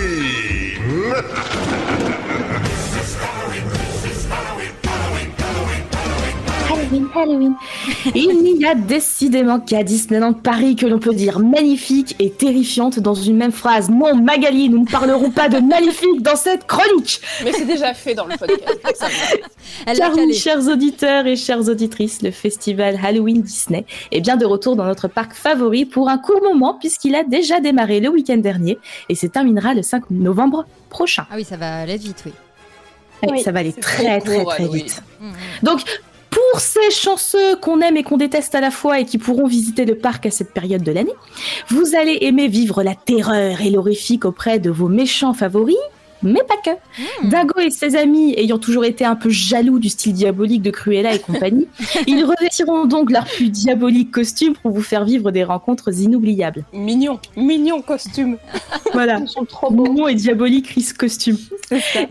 Halloween, 6.87 7.09
Halloween. 7.15 7.55
Il 8.15 8.61
y 8.61 8.65
a 8.65 8.75
décidément 8.75 9.59
qu'à 9.59 9.83
Disneyland 9.83 10.35
Paris 10.35 10.77
que 10.77 10.87
l'on 10.87 10.99
peut 10.99 11.15
dire 11.15 11.41
magnifique 11.41 12.15
et 12.21 12.31
terrifiante 12.31 13.01
dans 13.01 13.15
une 13.15 13.37
même 13.37 13.53
phrase. 13.53 13.91
Non, 13.91 14.15
Magali, 14.15 14.69
nous 14.69 14.81
ne 14.81 14.87
parlerons 14.87 15.31
pas 15.31 15.49
de 15.49 15.59
maléfique 15.59 16.23
dans 16.23 16.37
cette 16.37 16.67
chronique. 16.67 17.21
Mais 17.45 17.53
c'est 17.53 17.65
déjà 17.65 17.93
fait 17.93 18.15
dans 18.15 18.27
le 18.27 18.37
podcast. 18.37 19.05
Elle 19.87 19.99
Car 19.99 20.15
oui, 20.15 20.35
chers 20.35 20.69
auditeurs 20.69 21.27
et 21.27 21.37
chères 21.37 21.69
auditrices, 21.69 22.23
le 22.23 22.31
festival 22.31 22.99
Halloween 23.03 23.43
Disney 23.43 23.85
est 24.13 24.21
bien 24.21 24.37
de 24.37 24.47
retour 24.47 24.77
dans 24.77 24.85
notre 24.85 25.09
parc 25.09 25.35
favori 25.35 25.87
pour 25.87 26.09
un 26.09 26.19
court 26.19 26.43
moment 26.43 26.75
puisqu'il 26.75 27.15
a 27.15 27.25
déjà 27.25 27.61
démarré 27.61 28.01
le 28.01 28.11
week-end 28.11 28.37
dernier 28.37 28.79
et 29.09 29.15
se 29.15 29.27
terminera 29.27 29.75
le 29.75 29.83
5 29.83 30.11
novembre 30.11 30.67
prochain. 30.89 31.27
Ah 31.31 31.35
oui, 31.37 31.45
ça 31.45 31.57
va 31.57 31.79
aller 31.79 31.97
vite, 31.97 32.23
oui. 32.27 32.33
Ouais, 33.23 33.33
Oui, 33.33 33.43
ça 33.43 33.51
va 33.51 33.61
aller 33.61 33.73
très 33.73 34.21
très 34.21 34.43
court, 34.43 34.53
très 34.53 34.69
vite. 34.69 35.03
Mm, 35.21 35.29
mm. 35.29 35.33
Donc, 35.63 35.81
pour 36.37 36.61
ces 36.61 36.91
chanceux 36.91 37.57
qu'on 37.57 37.81
aime 37.81 37.97
et 37.97 38.03
qu'on 38.03 38.19
déteste 38.19 38.55
à 38.55 38.61
la 38.61 38.71
fois 38.71 39.01
et 39.01 39.07
qui 39.07 39.17
pourront 39.17 39.47
visiter 39.47 39.87
le 39.87 39.97
parc 39.97 40.27
à 40.27 40.31
cette 40.31 40.53
période 40.53 40.83
de 40.83 40.93
l'année, 40.93 41.15
vous 41.69 41.97
allez 41.97 42.19
aimer 42.21 42.47
vivre 42.47 42.83
la 42.83 42.95
terreur 42.95 43.63
et 43.63 43.71
l'horrifique 43.71 44.27
auprès 44.27 44.59
de 44.59 44.69
vos 44.69 44.89
méchants 44.89 45.33
favoris, 45.33 45.79
mais 46.27 46.43
pas 46.47 46.57
que. 46.65 47.29
Dago 47.29 47.61
et 47.61 47.71
ses 47.71 47.97
amis, 47.97 48.35
ayant 48.37 48.59
toujours 48.59 48.85
été 48.85 49.05
un 49.05 49.17
peu 49.17 49.31
jaloux 49.31 49.79
du 49.79 49.89
style 49.89 50.13
diabolique 50.13 50.63
de 50.63 50.71
Cruella 50.71 51.15
et 51.15 51.19
compagnie, 51.19 51.69
ils 52.07 52.25
revêtiront 52.25 52.87
donc 52.87 53.11
leur 53.11 53.25
plus 53.25 53.49
diabolique 53.49 54.11
costume 54.11 54.55
pour 54.55 54.71
vous 54.71 54.83
faire 54.83 55.05
vivre 55.05 55.31
des 55.31 55.45
rencontres 55.45 55.93
inoubliables. 55.99 56.65
Mignon, 56.73 57.21
mignon 57.37 57.83
costume. 57.83 58.37
Voilà. 58.93 59.19
Ils 59.21 59.29
sont 59.29 59.45
trop 59.45 59.71
beaux. 59.71 59.85
Mignon 59.85 60.09
et 60.09 60.15
diabolique 60.15 60.69
Chris 60.69 60.89
costume. 60.97 61.37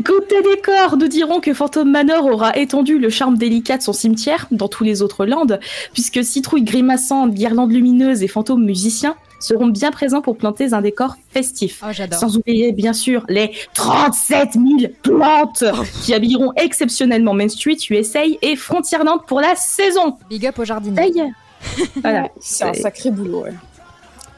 Côté 0.05 0.35
décor, 0.43 0.97
nous 0.97 1.07
dirons 1.07 1.39
que 1.39 1.53
Phantom 1.53 1.89
Manor 1.89 2.25
aura 2.25 2.55
étendu 2.57 2.99
le 2.99 3.09
charme 3.09 3.37
délicat 3.37 3.77
de 3.77 3.81
son 3.81 3.93
cimetière 3.93 4.47
dans 4.51 4.67
tous 4.67 4.83
les 4.83 5.01
autres 5.01 5.25
landes, 5.25 5.59
puisque 5.93 6.23
Citrouille 6.23 6.63
grimaçante, 6.63 7.33
Guirlande 7.33 7.71
lumineuse 7.71 8.21
et 8.21 8.27
Fantôme 8.27 8.63
musicien 8.63 9.15
seront 9.39 9.67
bien 9.67 9.91
présents 9.91 10.21
pour 10.21 10.37
planter 10.37 10.73
un 10.73 10.81
décor 10.81 11.15
festif. 11.29 11.81
Oh, 11.85 11.89
j'adore. 11.91 12.19
Sans 12.19 12.37
oublier, 12.37 12.71
bien 12.71 12.93
sûr, 12.93 13.23
les 13.29 13.51
37 13.73 14.53
000 14.53 14.65
plantes 15.03 15.63
qui 16.03 16.13
habilleront 16.13 16.53
exceptionnellement 16.55 17.33
Main 17.33 17.49
Street, 17.49 17.77
USA 17.89 18.21
et 18.41 18.55
Frontierland 18.55 19.19
pour 19.27 19.41
la 19.41 19.55
saison. 19.55 20.17
Big 20.29 20.45
up 20.47 20.57
au 20.59 20.65
jardinier. 20.65 20.95
D'ailleurs, 20.95 21.29
voilà, 22.01 22.29
C'est 22.39 22.63
un 22.65 22.73
sacré 22.73 23.11
boulot. 23.11 23.43
ouais. 23.43 23.53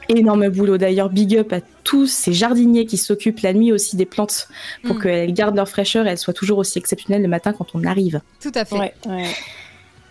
énorme 0.08 0.48
boulot. 0.48 0.78
D'ailleurs, 0.78 1.10
big 1.10 1.36
up 1.36 1.52
à 1.52 1.60
tous 1.84 2.06
ces 2.06 2.32
jardiniers 2.32 2.86
qui 2.86 2.96
s'occupent 2.96 3.40
la 3.40 3.52
nuit 3.52 3.72
aussi 3.72 3.96
des 3.96 4.06
plantes 4.06 4.48
pour 4.84 4.96
Mm. 4.96 5.02
qu'elles 5.02 5.32
gardent 5.34 5.56
leur 5.56 5.68
fraîcheur 5.68 6.06
et 6.06 6.10
elles 6.10 6.18
soient 6.18 6.34
toujours 6.34 6.58
aussi 6.58 6.78
exceptionnelles 6.78 7.22
le 7.22 7.28
matin 7.28 7.52
quand 7.52 7.66
on 7.74 7.84
arrive. 7.84 8.20
Tout 8.42 8.52
à 8.54 8.64
fait. 8.64 8.74
Ouais, 8.78 8.94
ouais. 9.06 9.26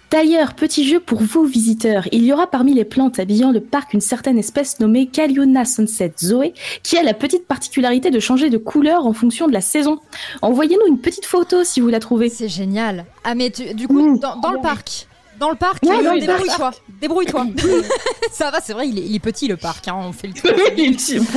D'ailleurs, 0.10 0.54
petit 0.54 0.88
jeu 0.88 1.02
pour 1.02 1.22
vous 1.22 1.44
visiteurs, 1.44 2.08
il 2.14 2.24
y 2.24 2.32
aura 2.32 2.48
parmi 2.48 2.74
les 2.74 2.86
plantes 2.86 3.20
habillant 3.20 3.52
le 3.52 3.60
parc 3.60 3.94
une 3.94 4.00
certaine 4.02 4.38
espèce 4.38 4.80
nommée 4.80 5.08
Caliona 5.08 5.66
Sunset 5.66 6.14
Zoe, 6.24 6.54
qui 6.82 6.98
a 6.98 7.04
la 7.04 7.14
petite 7.14 7.46
particularité 7.46 8.10
de 8.10 8.20
changer 8.22 8.50
de 8.50 8.58
couleur 8.58 9.06
en 9.06 9.12
fonction 9.12 9.48
de 9.48 9.54
la 9.54 9.60
saison. 9.62 10.00
Envoyez-nous 10.42 10.88
une 10.88 11.00
petite 11.00 11.26
photo 11.26 11.64
si 11.66 11.82
vous 11.82 11.90
la 11.90 12.00
trouvez. 12.00 12.30
C'est 12.30 12.48
génial. 12.48 13.06
Ah, 13.26 13.36
mais 13.36 13.50
tu- 13.50 13.74
du 13.74 13.88
coup, 13.88 13.98
Mmh. 14.16 14.20
dans, 14.20 14.38
dans 14.38 14.52
le 14.52 14.62
parc. 14.62 15.08
Dans 15.40 15.50
le 15.52 15.56
parc, 15.56 15.84
Ouais, 15.84 15.96
euh, 16.06 16.20
débrouille-toi. 16.20 16.72
Débrouille-toi. 17.02 17.46
ça 18.32 18.50
va, 18.52 18.60
c'est 18.60 18.74
vrai, 18.74 18.88
il 18.88 18.98
est, 18.98 19.04
il 19.04 19.16
est 19.16 19.20
petit 19.20 19.48
le 19.48 19.56
parc. 19.58 19.88
hein, 19.88 19.96
on 19.98 20.12
fait 20.12 20.28
le 20.28 20.34
tour. 20.34 20.50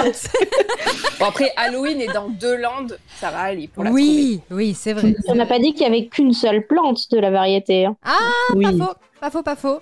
Bon, 1.18 1.26
après, 1.26 1.52
Halloween 1.56 2.00
est 2.00 2.12
dans 2.14 2.28
deux 2.30 2.56
landes, 2.56 2.98
ça 3.20 3.30
va 3.30 3.40
aller 3.40 3.68
pour 3.68 3.84
la 3.84 3.90
oui, 3.90 4.40
oui, 4.50 4.74
c'est 4.74 4.94
vrai. 4.94 5.14
On 5.26 5.34
n'a 5.34 5.44
pas 5.44 5.58
dit 5.58 5.74
qu'il 5.74 5.82
y 5.82 5.86
avait 5.86 6.06
qu'une 6.06 6.32
seule 6.32 6.66
plante 6.66 7.10
de 7.10 7.18
la 7.18 7.30
variété. 7.30 7.84
hein. 7.84 7.96
Ah, 8.02 8.16
oui. 8.54 8.64
pas 8.64 8.72
faux, 8.72 8.94
pas 9.20 9.30
faux, 9.30 9.42
pas 9.42 9.56
faux. 9.56 9.80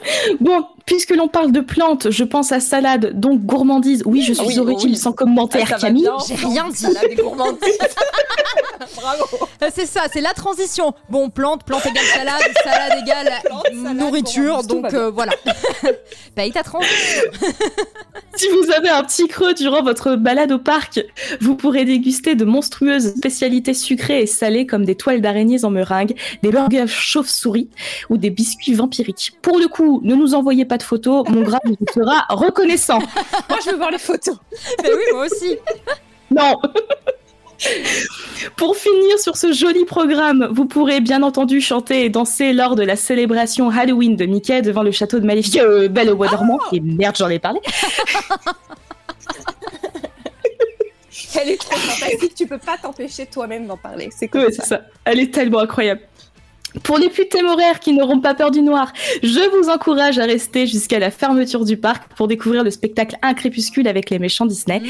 Bon, 0.40 0.64
puisque 0.86 1.10
l'on 1.10 1.28
parle 1.28 1.50
de 1.52 1.60
plantes, 1.60 2.10
je 2.10 2.24
pense 2.24 2.52
à 2.52 2.60
salade, 2.60 3.18
donc 3.18 3.40
gourmandise. 3.40 4.02
Oui, 4.06 4.22
je 4.22 4.32
suis 4.32 4.46
Oui, 4.46 4.58
origine 4.58 4.90
oui. 4.90 4.96
sans 4.96 5.12
commentaire, 5.12 5.68
Ah, 5.74 5.78
Camille. 5.78 6.08
J'ai 6.28 6.34
rien 6.34 6.68
dit. 6.68 6.76
salade 6.76 7.04
et 7.10 7.14
gourmandise. 7.16 7.58
Bravo. 8.96 9.24
Euh, 9.62 9.70
C'est 9.74 9.86
ça, 9.86 10.02
c'est 10.12 10.20
la 10.20 10.32
transition. 10.34 10.94
Bon, 11.10 11.30
plante, 11.30 11.64
plante 11.64 11.84
égale 11.86 12.04
salade, 12.04 12.40
salade 12.64 12.98
égale 13.02 13.32
Plante, 13.44 13.64
salade, 13.74 13.96
nourriture. 13.96 14.62
Donc 14.62 14.92
euh, 14.94 15.10
voilà. 15.10 15.32
Paye 16.34 16.52
ta 16.52 16.62
transition. 16.62 17.22
Si 18.36 18.46
vous 18.48 18.70
avez 18.72 18.88
un 18.88 19.02
petit 19.02 19.26
creux 19.26 19.54
durant 19.54 19.82
votre 19.82 20.14
balade 20.14 20.52
au 20.52 20.58
parc, 20.58 21.00
vous 21.40 21.56
pourrez 21.56 21.84
déguster 21.84 22.34
de 22.36 22.44
monstrueuses 22.44 23.14
spécialités 23.16 23.74
sucrées 23.74 24.22
et 24.22 24.26
salées 24.26 24.66
comme 24.66 24.84
des 24.84 24.94
toiles 24.94 25.20
d'araignées 25.20 25.64
en 25.64 25.70
meringue, 25.70 26.14
des 26.42 26.50
burgers 26.50 26.86
chauves-souris 26.86 27.68
ou 28.10 28.16
des 28.16 28.30
biscuits 28.30 28.74
vampiriques. 28.74 29.32
Pour 29.42 29.58
le 29.58 29.66
coup, 29.66 29.87
ne 30.02 30.14
nous 30.14 30.34
envoyez 30.34 30.64
pas 30.64 30.78
de 30.78 30.82
photos, 30.82 31.28
mon 31.28 31.42
grave 31.42 31.60
vous 31.64 31.76
sera 31.92 32.24
reconnaissant. 32.28 32.98
Moi, 33.48 33.58
je 33.64 33.70
veux 33.70 33.76
voir 33.76 33.90
les 33.90 33.98
photos. 33.98 34.36
Mais 34.82 34.90
oui, 34.96 35.02
moi 35.12 35.26
aussi. 35.26 35.56
Non 36.30 36.54
Pour 38.56 38.76
finir 38.76 39.18
sur 39.18 39.36
ce 39.36 39.52
joli 39.52 39.84
programme, 39.84 40.48
vous 40.52 40.66
pourrez 40.66 41.00
bien 41.00 41.22
entendu 41.22 41.60
chanter 41.60 42.04
et 42.04 42.08
danser 42.10 42.52
lors 42.52 42.76
de 42.76 42.82
la 42.82 42.96
célébration 42.96 43.70
Halloween 43.70 44.16
de 44.16 44.26
Mickey 44.26 44.62
devant 44.62 44.82
le 44.82 44.92
château 44.92 45.18
de 45.18 45.26
Maléfique, 45.26 45.58
euh, 45.58 45.88
Belle 45.88 46.10
au 46.10 46.16
bois 46.16 46.28
dormant. 46.28 46.58
Et 46.72 46.80
merde, 46.80 47.16
j'en 47.16 47.28
ai 47.28 47.38
parlé. 47.38 47.60
Elle 51.40 51.50
est 51.50 51.56
trop 51.60 51.76
fantastique, 51.76 52.34
tu 52.34 52.46
peux 52.46 52.58
pas 52.58 52.76
t'empêcher 52.78 53.26
toi-même 53.26 53.66
d'en 53.66 53.76
parler. 53.76 54.08
C'est 54.10 54.28
cool. 54.28 54.42
Ouais, 54.42 54.52
c'est 54.52 54.64
ça. 54.64 54.82
Elle 55.04 55.20
est 55.20 55.32
tellement 55.32 55.60
incroyable. 55.60 56.00
Pour 56.82 56.98
les 56.98 57.08
plus 57.08 57.28
téméraires 57.28 57.80
qui 57.80 57.92
n'auront 57.92 58.20
pas 58.20 58.34
peur 58.34 58.50
du 58.50 58.60
noir, 58.60 58.92
je 59.22 59.56
vous 59.56 59.68
encourage 59.70 60.18
à 60.18 60.24
rester 60.24 60.66
jusqu'à 60.66 60.98
la 60.98 61.10
fermeture 61.10 61.64
du 61.64 61.76
parc 61.76 62.12
pour 62.14 62.28
découvrir 62.28 62.62
le 62.62 62.70
spectacle 62.70 63.16
Un 63.22 63.34
crépuscule 63.34 63.88
avec 63.88 64.10
les 64.10 64.18
méchants 64.18 64.46
Disney. 64.46 64.82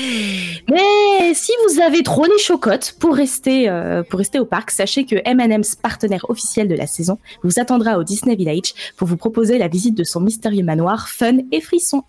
Mais 0.69 1.35
si 1.35 1.53
vous 1.69 1.81
avez 1.81 2.03
trop 2.03 2.25
les 2.25 2.39
chocottes 2.39 2.95
pour 2.99 3.15
rester, 3.15 3.69
euh, 3.69 4.03
pour 4.03 4.19
rester 4.19 4.39
au 4.39 4.45
parc, 4.45 4.71
sachez 4.71 5.05
que 5.05 5.17
M&M's, 5.25 5.77
partenaire 5.77 6.27
officiel 6.29 6.69
de 6.69 6.75
la 6.75 6.87
saison, 6.87 7.19
vous 7.43 7.59
attendra 7.59 7.99
au 7.99 8.05
Disney 8.05 8.35
Village 8.35 8.75
pour 8.97 9.07
vous 9.07 9.17
proposer 9.17 9.59
la 9.59 9.69
visite 9.69 9.95
de 9.97 10.05
son 10.05 10.21
mystérieux 10.21 10.65
manoir 10.65 11.09
fun 11.09 11.39
et 11.53 11.61
frisson. 11.61 12.03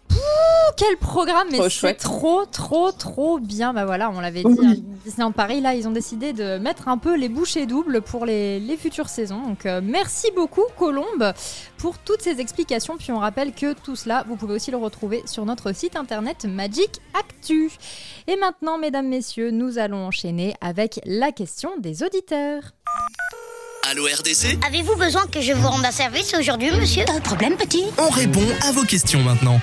Quel 0.77 0.97
programme, 0.97 1.47
mais 1.51 1.69
c'est 1.69 1.95
trop, 1.95 2.45
trop, 2.45 2.91
trop 2.91 3.39
bien. 3.39 3.73
Bah 3.73 3.85
voilà, 3.85 4.11
on 4.11 4.19
l'avait 4.21 4.43
dit. 4.43 4.47
Oui. 4.47 4.65
hein, 4.65 4.75
Disneyland 5.03 5.31
Paris, 5.31 5.61
là, 5.61 5.73
ils 5.75 5.87
ont 5.87 5.91
décidé 5.91 6.31
de 6.31 6.57
mettre 6.57 6.87
un 6.87 6.97
peu 6.97 7.15
les 7.17 7.27
bouchées 7.27 7.65
doubles 7.65 8.01
pour 8.01 8.25
les, 8.25 8.59
les 8.59 8.77
futures 8.77 9.09
saisons. 9.09 9.41
Donc, 9.41 9.58
euh, 9.65 9.81
merci 9.83 10.27
beaucoup, 10.35 10.65
Colombe, 10.77 11.33
pour 11.77 11.97
toutes 11.99 12.21
ces 12.21 12.39
explications. 12.39 12.97
Puis, 12.97 13.11
on 13.11 13.19
rappelle 13.19 13.53
que 13.53 13.73
tout 13.73 13.95
cela, 13.95 14.23
vous 14.27 14.35
pouvez 14.35 14.55
aussi 14.55 14.71
le 14.71 14.77
retrouver 14.77 15.23
sur 15.25 15.45
notre 15.45 15.73
site 15.73 15.95
internet 15.95 16.45
Magic 16.45 16.99
Actu. 17.13 17.71
Et 18.27 18.35
maintenant, 18.35 18.77
mesdames, 18.77 19.07
messieurs, 19.07 19.51
nous 19.51 19.77
allons 19.77 20.05
enchaîner 20.05 20.53
avec 20.61 20.99
la 21.05 21.31
question 21.31 21.71
des 21.79 22.03
auditeurs. 22.03 22.61
Allô 23.89 24.05
RDC 24.05 24.59
Avez-vous 24.67 24.95
besoin 24.97 25.25
que 25.27 25.41
je 25.41 25.53
vous 25.53 25.67
rende 25.67 25.83
un 25.83 25.91
service 25.91 26.33
aujourd'hui, 26.37 26.69
monsieur? 26.71 27.05
Pas 27.05 27.19
de 27.19 27.23
problème, 27.23 27.55
petit. 27.55 27.85
On 27.97 28.09
répond 28.09 28.45
à 28.67 28.71
vos 28.71 28.83
questions 28.83 29.21
maintenant. 29.23 29.59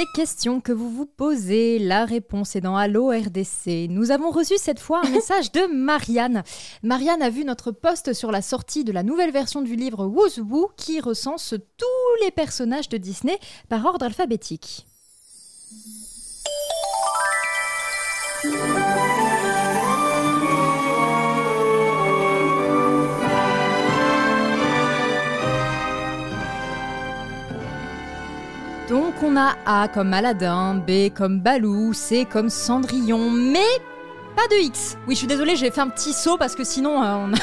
Les 0.00 0.06
questions 0.06 0.62
que 0.62 0.72
vous 0.72 0.88
vous 0.88 1.04
posez, 1.04 1.78
la 1.78 2.06
réponse 2.06 2.56
est 2.56 2.62
dans 2.62 2.74
Allo 2.74 3.08
RDC. 3.08 3.90
Nous 3.90 4.10
avons 4.10 4.30
reçu 4.30 4.54
cette 4.56 4.80
fois 4.80 5.02
un 5.04 5.10
message 5.10 5.52
de 5.52 5.66
Marianne. 5.70 6.42
Marianne 6.82 7.20
a 7.20 7.28
vu 7.28 7.44
notre 7.44 7.70
post 7.70 8.14
sur 8.14 8.32
la 8.32 8.40
sortie 8.40 8.82
de 8.82 8.92
la 8.92 9.02
nouvelle 9.02 9.30
version 9.30 9.60
du 9.60 9.76
livre 9.76 10.06
Who's 10.06 10.38
Who 10.38 10.70
qui 10.78 11.00
recense 11.00 11.52
tous 11.76 12.24
les 12.24 12.30
personnages 12.30 12.88
de 12.88 12.96
Disney 12.96 13.38
par 13.68 13.84
ordre 13.84 14.06
alphabétique. 14.06 14.86
Donc 28.90 29.14
on 29.22 29.36
a 29.36 29.54
A 29.66 29.86
comme 29.86 30.12
Aladdin, 30.12 30.74
B 30.74 31.14
comme 31.14 31.38
Balou, 31.38 31.92
C 31.92 32.26
comme 32.28 32.50
Cendrillon, 32.50 33.30
mais 33.30 33.60
pas 34.34 34.48
de 34.48 34.60
X. 34.60 34.96
Oui, 35.06 35.14
je 35.14 35.18
suis 35.18 35.28
désolée, 35.28 35.54
j'ai 35.54 35.70
fait 35.70 35.80
un 35.80 35.88
petit 35.88 36.12
saut 36.12 36.36
parce 36.36 36.56
que 36.56 36.64
sinon 36.64 37.00
euh, 37.00 37.14
on 37.14 37.32
a... 37.32 37.36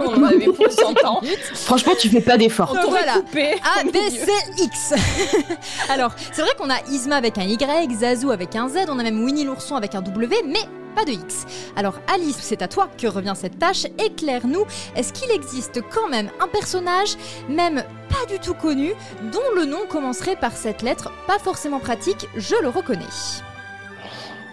On 0.00 0.20
en 0.20 0.24
avait 0.24 0.46
pour 0.46 0.68
100 0.68 1.04
ans. 1.06 1.20
Franchement, 1.54 1.92
tu 1.98 2.08
fais 2.08 2.20
pas 2.20 2.36
d'effort. 2.36 2.74
Donc 2.74 2.88
voilà. 2.88 3.20
coupé. 3.20 3.52
A, 3.62 3.84
B. 3.84 3.94
C, 4.10 4.26
X. 4.58 4.94
Alors, 5.88 6.12
c'est 6.32 6.42
vrai 6.42 6.50
qu'on 6.58 6.68
a 6.68 6.80
Isma 6.90 7.14
avec 7.14 7.38
un 7.38 7.44
Y, 7.44 7.92
Zazou 7.92 8.32
avec 8.32 8.56
un 8.56 8.68
Z, 8.68 8.86
on 8.88 8.98
a 8.98 9.04
même 9.04 9.22
Winnie 9.22 9.44
l'ourson 9.44 9.76
avec 9.76 9.94
un 9.94 10.02
W, 10.02 10.42
mais 10.44 10.58
pas 10.94 11.04
de 11.04 11.12
X. 11.12 11.46
Alors 11.76 11.94
Alice, 12.12 12.38
c'est 12.40 12.62
à 12.62 12.68
toi 12.68 12.88
que 12.98 13.06
revient 13.06 13.34
cette 13.36 13.58
tâche? 13.58 13.86
Éclaire-nous, 13.98 14.64
est-ce 14.96 15.12
qu'il 15.12 15.30
existe 15.30 15.80
quand 15.92 16.08
même 16.08 16.30
un 16.40 16.48
personnage, 16.48 17.16
même 17.48 17.82
pas 18.20 18.26
du 18.32 18.38
tout 18.38 18.54
connu, 18.54 18.92
dont 19.32 19.40
le 19.56 19.64
nom 19.64 19.80
commencerait 19.88 20.36
par 20.36 20.52
cette 20.52 20.82
lettre 20.82 21.10
Pas 21.26 21.38
forcément 21.38 21.78
pratique, 21.78 22.28
je 22.36 22.54
le 22.62 22.68
reconnais. 22.68 23.04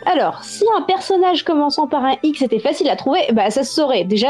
Alors, 0.05 0.43
si 0.43 0.63
un 0.77 0.81
personnage 0.81 1.43
commençant 1.43 1.87
par 1.87 2.03
un 2.03 2.15
X 2.23 2.41
était 2.41 2.59
facile 2.59 2.89
à 2.89 2.95
trouver, 2.95 3.21
bah 3.33 3.49
ça 3.51 3.63
se 3.63 3.73
saurait. 3.73 4.03
Déjà, 4.03 4.29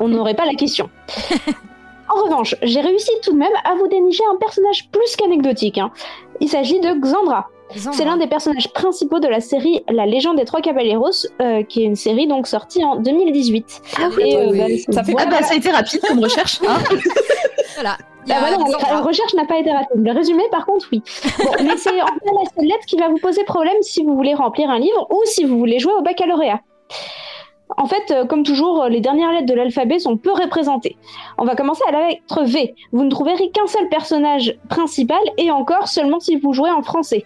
on 0.00 0.08
n'aurait 0.08 0.34
pas 0.34 0.46
la 0.46 0.54
question. 0.54 0.90
en 2.08 2.22
revanche, 2.24 2.56
j'ai 2.62 2.80
réussi 2.80 3.10
tout 3.22 3.32
de 3.32 3.38
même 3.38 3.52
à 3.64 3.74
vous 3.76 3.86
dénicher 3.86 4.24
un 4.32 4.36
personnage 4.36 4.88
plus 4.90 5.14
qu'anecdotique. 5.16 5.78
hein. 5.78 5.92
Il 6.40 6.48
s'agit 6.48 6.80
de 6.80 6.92
Xandra. 7.00 7.46
C'est 7.92 8.04
l'un 8.04 8.16
des 8.16 8.28
personnages 8.28 8.72
principaux 8.72 9.18
de 9.18 9.26
la 9.26 9.40
série 9.40 9.82
La 9.88 10.06
Légende 10.06 10.36
des 10.36 10.44
Trois 10.44 10.60
Caballeros, 10.60 11.10
euh, 11.42 11.64
qui 11.64 11.82
est 11.82 11.84
une 11.84 11.96
série 11.96 12.28
donc 12.28 12.46
sortie 12.46 12.84
en 12.84 12.94
2018. 12.96 13.82
Et, 14.20 14.36
euh, 14.36 14.52
bah, 14.52 14.92
Ça 14.92 15.02
fait- 15.02 15.14
Ah 15.18 15.26
bah 15.26 15.42
ça 15.42 15.54
a 15.54 15.56
été 15.56 15.70
rapide 15.72 16.00
comme 16.06 16.20
recherche. 16.20 16.60
hein. 16.66 16.78
Voilà. 17.76 17.96
Bah 18.26 18.34
voilà, 18.40 18.56
la 18.90 19.00
recherche 19.02 19.34
n'a 19.34 19.44
pas 19.44 19.58
été 19.58 19.70
ratée. 19.70 19.94
Le 19.94 20.12
résumé, 20.12 20.42
par 20.50 20.66
contre, 20.66 20.88
oui. 20.90 21.02
Bon, 21.38 21.52
mais 21.64 21.76
c'est 21.76 22.02
en 22.02 22.06
fait 22.06 22.32
la 22.32 22.50
seule 22.56 22.66
lettre 22.66 22.86
qui 22.86 22.96
va 22.96 23.08
vous 23.08 23.18
poser 23.18 23.44
problème 23.44 23.76
si 23.82 24.02
vous 24.02 24.16
voulez 24.16 24.34
remplir 24.34 24.68
un 24.68 24.78
livre 24.78 25.06
ou 25.10 25.20
si 25.26 25.44
vous 25.44 25.58
voulez 25.58 25.78
jouer 25.78 25.92
au 25.92 26.02
baccalauréat. 26.02 26.60
En 27.76 27.86
fait, 27.86 28.10
euh, 28.10 28.24
comme 28.24 28.42
toujours, 28.42 28.86
les 28.86 29.00
dernières 29.00 29.32
lettres 29.32 29.46
de 29.46 29.54
l'alphabet 29.54 29.98
sont 29.98 30.16
peu 30.16 30.32
représentées. 30.32 30.96
On 31.38 31.44
va 31.44 31.54
commencer 31.54 31.82
à 31.88 31.92
la 31.92 32.08
lettre 32.08 32.42
V. 32.42 32.74
Vous 32.92 33.04
ne 33.04 33.10
trouverez 33.10 33.50
qu'un 33.50 33.66
seul 33.66 33.88
personnage 33.88 34.56
principal 34.68 35.20
et 35.36 35.50
encore 35.50 35.88
seulement 35.88 36.20
si 36.20 36.36
vous 36.36 36.52
jouez 36.52 36.70
en 36.70 36.82
français. 36.82 37.24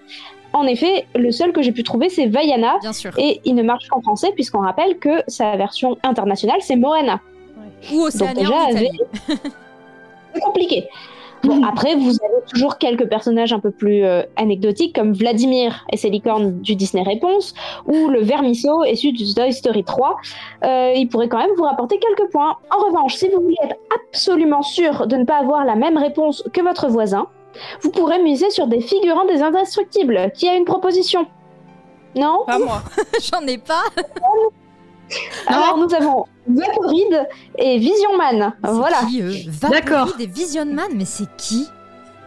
En 0.52 0.66
effet, 0.66 1.06
le 1.14 1.30
seul 1.30 1.52
que 1.52 1.62
j'ai 1.62 1.72
pu 1.72 1.82
trouver, 1.84 2.08
c'est 2.08 2.26
Vaiana. 2.26 2.78
Bien 2.80 2.92
sûr. 2.92 3.12
Et 3.18 3.40
il 3.44 3.54
ne 3.54 3.62
marche 3.62 3.86
qu'en 3.88 4.00
français, 4.00 4.32
puisqu'on 4.34 4.60
rappelle 4.60 4.98
que 4.98 5.22
sa 5.28 5.56
version 5.56 5.96
internationale, 6.02 6.58
c'est 6.60 6.76
Morena. 6.76 7.20
Ou 7.92 8.02
Océania 8.02 8.34
déjà, 8.34 8.54
en 8.54 8.68
Italie. 8.68 9.00
C'est 10.34 10.40
compliqué. 10.40 10.88
Bon, 11.42 11.62
après, 11.64 11.94
vous 11.94 12.10
avez 12.10 12.44
toujours 12.50 12.76
quelques 12.76 13.08
personnages 13.08 13.52
un 13.52 13.60
peu 13.60 13.70
plus 13.70 14.04
euh, 14.04 14.22
anecdotiques, 14.36 14.94
comme 14.94 15.14
Vladimir 15.14 15.86
et 15.90 15.96
ses 15.96 16.10
licornes 16.10 16.60
du 16.60 16.74
Disney 16.74 17.02
Réponse, 17.02 17.54
ou 17.86 18.08
le 18.08 18.20
Vermisseau 18.20 18.84
issu 18.84 19.12
du 19.12 19.32
Toy 19.34 19.52
Story 19.52 19.84
3. 19.84 20.16
Euh, 20.64 20.92
il 20.94 21.08
pourrait 21.08 21.28
quand 21.28 21.38
même 21.38 21.54
vous 21.56 21.64
rapporter 21.64 21.98
quelques 21.98 22.30
points. 22.30 22.56
En 22.70 22.84
revanche, 22.84 23.14
si 23.14 23.28
vous 23.28 23.40
voulez 23.40 23.56
être 23.64 23.76
absolument 23.94 24.62
sûr 24.62 25.06
de 25.06 25.16
ne 25.16 25.24
pas 25.24 25.38
avoir 25.38 25.64
la 25.64 25.76
même 25.76 25.96
réponse 25.96 26.44
que 26.52 26.60
votre 26.60 26.88
voisin, 26.88 27.26
vous 27.80 27.90
pourrez 27.90 28.22
miser 28.22 28.50
sur 28.50 28.66
des 28.66 28.80
figurants 28.80 29.24
des 29.24 29.42
Indestructibles. 29.42 30.30
Qui 30.34 30.48
a 30.48 30.56
une 30.56 30.64
proposition? 30.64 31.26
Non? 32.14 32.44
Pas 32.46 32.58
moi. 32.58 32.82
J'en 33.32 33.46
ai 33.46 33.58
pas. 33.58 33.84
Alors, 35.46 35.76
nous 35.78 35.92
avons 35.94 36.26
Vaporide 36.46 37.28
et 37.58 37.78
Vision 37.78 38.16
Man. 38.16 38.52
C'est 38.64 38.70
Voilà. 38.70 38.98
Qui, 39.08 39.22
eux 39.22 39.32
D'accord. 39.70 40.12
Et 40.18 40.26
Vision 40.26 40.64
Man, 40.66 40.90
mais 40.94 41.04
c'est 41.04 41.28
qui 41.36 41.68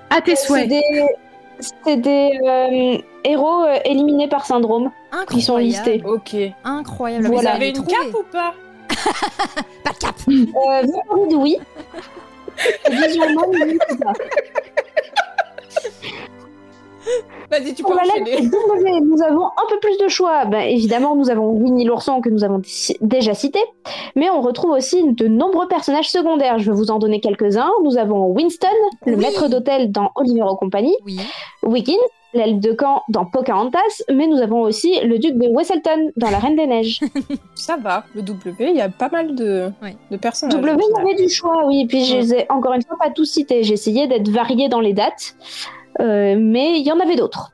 À 0.09 0.21
tes 0.21 0.35
C'est 0.35 0.47
souhaits. 0.47 0.67
des, 0.69 0.81
c'est 1.59 1.97
des 1.97 2.31
euh, 2.43 2.97
héros 3.23 3.63
euh, 3.63 3.79
éliminés 3.85 4.27
par 4.27 4.45
syndrome. 4.45 4.91
Incroyable. 5.11 5.33
Ils 5.35 5.41
sont 5.43 5.57
listés. 5.57 6.01
Ok. 6.05 6.35
Incroyable. 6.63 7.27
Voilà. 7.27 7.51
Vous 7.51 7.57
Vous 7.57 7.61
avez 7.63 7.69
une 7.69 7.85
cape 7.85 8.13
ou 8.13 8.23
pas 8.31 8.53
Pas 9.83 9.91
de 9.91 9.97
cap. 9.97 10.15
Euh, 10.27 10.81
Vaporide, 10.85 11.33
oui. 11.35 11.57
Vision 12.91 13.25
Man, 13.33 13.45
oui, 13.51 13.77
c'est 13.89 13.97
ça. 13.97 14.13
Vas-y, 17.51 17.73
tu 17.73 17.83
peux 17.83 17.89
Pour 17.89 17.95
la 17.95 18.03
lettre 18.03 18.21
enchaîner. 18.21 18.49
W, 18.49 19.01
nous 19.01 19.21
avons 19.21 19.45
un 19.45 19.67
peu 19.69 19.79
plus 19.81 19.97
de 19.97 20.07
choix. 20.07 20.45
Ben, 20.45 20.61
évidemment, 20.61 21.15
nous 21.15 21.29
avons 21.29 21.49
Winnie 21.49 21.85
l'ourson 21.85 22.21
que 22.21 22.29
nous 22.29 22.43
avons 22.43 22.61
déjà 23.01 23.33
cité, 23.33 23.59
mais 24.15 24.29
on 24.29 24.41
retrouve 24.41 24.71
aussi 24.71 25.11
de 25.13 25.27
nombreux 25.27 25.67
personnages 25.67 26.09
secondaires. 26.09 26.59
Je 26.59 26.71
vais 26.71 26.77
vous 26.77 26.91
en 26.91 26.99
donner 26.99 27.19
quelques-uns. 27.19 27.71
Nous 27.83 27.97
avons 27.97 28.27
Winston, 28.27 28.67
le 29.05 29.13
Oui. 29.15 29.19
maître 29.21 29.47
d'hôtel 29.49 29.91
dans 29.91 30.11
Oliver 30.15 30.41
et 30.51 30.55
compagnie, 30.59 30.95
Oui. 31.05 31.19
Wiggins, 31.63 31.93
l'elfe 32.33 32.59
de 32.59 32.71
camp 32.71 33.03
dans 33.09 33.25
Pocahontas, 33.25 33.79
mais 34.11 34.25
nous 34.25 34.41
avons 34.41 34.61
aussi 34.61 34.99
le 35.01 35.19
duc 35.19 35.37
de 35.37 35.47
Wesselton 35.49 36.11
dans 36.17 36.31
La 36.31 36.39
Reine 36.39 36.55
des 36.55 36.65
Neiges. 36.65 36.99
Ça 37.55 37.77
va, 37.77 38.05
le 38.15 38.23
W, 38.23 38.55
il 38.71 38.75
y 38.77 38.81
a 38.81 38.89
pas 38.89 39.09
mal 39.09 39.35
de, 39.35 39.69
Oui. 39.83 39.91
de 40.09 40.17
personnages. 40.17 40.55
W, 40.59 40.75
il 40.81 40.97
y 40.97 41.01
avait 41.13 41.23
du 41.23 41.29
choix, 41.29 41.63
oui. 41.67 41.85
Puis 41.87 42.05
je 42.05 42.15
les 42.17 42.33
ai 42.33 42.51
encore 42.51 42.73
une 42.73 42.81
fois 42.83 42.97
pas 42.97 43.11
tous 43.11 43.25
cités. 43.25 43.61
J'ai 43.63 43.73
essayé 43.73 44.07
d'être 44.07 44.29
varié 44.29 44.67
dans 44.67 44.79
les 44.79 44.93
dates, 44.93 45.35
euh, 45.99 46.35
mais 46.39 46.79
il 46.79 46.85
y 46.85 46.91
en 46.91 46.99
avait 46.99 47.15
d'autres. 47.15 47.51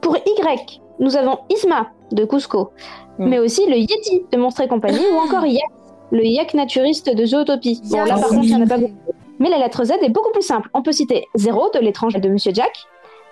Pour 0.00 0.16
Y, 0.16 0.80
nous 1.00 1.16
avons 1.16 1.38
Isma 1.50 1.88
de 2.12 2.24
Cusco, 2.24 2.70
Mm. 3.18 3.28
mais 3.28 3.38
aussi 3.38 3.64
le 3.68 3.76
Yeti 3.76 4.22
de 4.32 4.36
Monstres 4.36 4.62
et 4.62 4.68
compagnie, 4.68 5.04
ou 5.12 5.16
encore 5.18 5.46
Yak, 5.46 5.62
le 6.10 6.24
Yak 6.24 6.52
naturiste 6.54 7.14
de 7.14 7.24
Zootopie. 7.24 7.80
Bon, 7.90 7.98
là, 8.04 8.14
par 8.16 8.28
contre, 8.28 8.42
il 8.44 8.48
n'y 8.48 8.54
en 8.56 8.62
a 8.62 8.66
pas 8.66 8.78
beaucoup. 8.78 8.92
Mais 9.38 9.48
la 9.48 9.58
lettre 9.58 9.84
Z 9.84 9.92
est 10.02 10.08
beaucoup 10.10 10.32
plus 10.32 10.42
simple. 10.42 10.68
On 10.74 10.82
peut 10.82 10.92
citer 10.92 11.26
Zéro 11.36 11.70
de 11.74 11.78
l'étrange 11.80 12.14
de 12.14 12.28
Monsieur 12.28 12.52
Jack, 12.52 12.72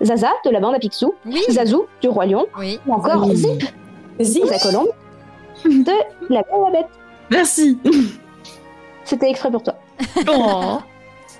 Zaza 0.02 0.28
de 0.44 0.50
la 0.50 0.60
bande 0.60 0.74
à 0.74 0.78
Picsou, 0.78 1.14
Oui. 1.26 1.40
Zazou 1.48 1.84
du 2.00 2.08
Roi 2.08 2.26
Lion, 2.26 2.46
Oui. 2.58 2.78
ou 2.86 2.92
encore 2.94 3.26
Oui. 3.26 3.34
Zip 3.36 3.62
Zip. 4.20 4.44
de 4.44 4.50
la 4.50 4.58
Colombe 4.58 4.88
de 5.64 5.92
la 6.32 6.42
Belle 6.42 6.58
et 6.58 6.64
la 6.64 6.70
Bête. 6.70 6.88
Merci. 7.30 7.78
C'était 9.04 9.30
exprès 9.30 9.50
pour 9.50 9.62
toi. 9.62 9.74
Oh. 10.28 10.78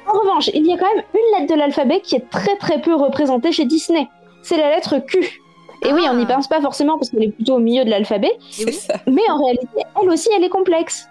En 0.07 0.19
revanche, 0.19 0.51
il 0.55 0.67
y 0.67 0.73
a 0.73 0.79
quand 0.79 0.87
même 0.95 1.05
une 1.15 1.41
lettre 1.41 1.55
de 1.55 1.59
l'alphabet 1.59 2.01
qui 2.01 2.17
est 2.17 2.29
très 2.31 2.57
très 2.57 2.81
peu 2.81 2.95
représentée 2.95 3.53
chez 3.53 3.65
Disney. 3.65 4.09
C'est 4.43 4.57
la 4.57 4.71
lettre 4.71 4.99
Q. 4.99 5.41
Et 5.85 5.93
oui, 5.93 6.03
on 6.11 6.15
n'y 6.15 6.25
Ah. 6.29 6.35
pense 6.35 6.49
pas 6.49 6.61
forcément 6.61 6.97
parce 6.99 7.11
qu'elle 7.11 7.25
est 7.25 7.31
plutôt 7.33 7.55
au 7.57 7.59
milieu 7.59 7.85
de 7.85 7.91
l'alphabet, 7.91 8.33
C'est 8.51 8.67
oui. 8.67 8.79
mais 9.07 9.23
en 9.31 9.43
réalité, 9.43 9.67
elle 10.01 10.09
aussi, 10.11 10.29
elle 10.37 10.45
est 10.45 10.49
complexe. 10.49 11.09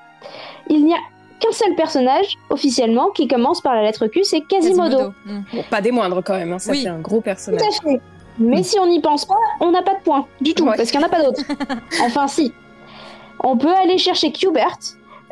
Il 0.70 0.86
n'y 0.86 0.94
a 0.94 0.98
qu'un 1.40 1.52
seul 1.52 1.76
personnage, 1.76 2.36
officiellement, 2.50 3.10
qui 3.10 3.28
commence 3.28 3.60
par 3.62 3.74
la 3.76 3.82
lettre 3.84 4.08
Q, 4.08 4.24
c'est 4.24 4.42
Quasimodo. 4.42 5.10
Mm. 5.26 5.40
Bon, 5.54 5.64
pas 5.70 5.82
des 5.82 5.92
moindres 5.92 6.22
quand 6.24 6.36
même, 6.38 6.54
hein, 6.54 6.60
ça 6.60 6.72
Oui. 6.72 6.84
fait 6.84 6.90
un 6.90 7.00
gros 7.00 7.18
Tout 7.18 7.22
personnage. 7.24 7.62
à 7.62 7.90
fait. 7.90 8.02
Mais 8.40 8.64
si 8.64 8.80
on 8.80 8.88
n'y 8.88 9.02
pense 9.02 9.26
pas, 9.26 9.36
on 9.60 9.72
n'a 9.72 9.82
pas 9.82 9.96
de 9.96 10.02
points 10.04 10.26
du 10.40 10.54
tout, 10.54 10.66
Ouais. 10.66 10.78
parce 10.78 10.90
qu'il 10.90 11.00
n'y 11.00 11.06
en 11.06 11.08
a 11.08 11.12
pas 11.12 11.22
d'autres. 11.24 11.42
enfin, 12.06 12.28
si. 12.28 12.54
On 13.44 13.58
peut 13.58 13.74
aller 13.74 13.98
chercher 13.98 14.32
Qbert, 14.32 14.78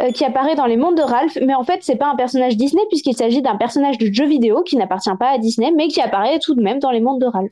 euh, 0.01 0.11
qui 0.11 0.23
apparaît 0.25 0.55
dans 0.55 0.65
les 0.65 0.77
mondes 0.77 0.97
de 0.97 1.01
Ralph, 1.01 1.37
mais 1.45 1.53
en 1.53 1.63
fait, 1.63 1.79
c'est 1.81 1.95
pas 1.95 2.07
un 2.07 2.15
personnage 2.15 2.55
Disney, 2.57 2.81
puisqu'il 2.89 3.15
s'agit 3.15 3.41
d'un 3.41 3.55
personnage 3.55 3.97
de 3.97 4.11
jeu 4.13 4.25
vidéo 4.25 4.63
qui 4.63 4.77
n'appartient 4.77 5.09
pas 5.19 5.31
à 5.31 5.37
Disney, 5.37 5.71
mais 5.75 5.87
qui 5.87 6.01
apparaît 6.01 6.39
tout 6.39 6.55
de 6.55 6.61
même 6.61 6.79
dans 6.79 6.91
les 6.91 7.01
mondes 7.01 7.21
de 7.21 7.25
Ralph. 7.25 7.51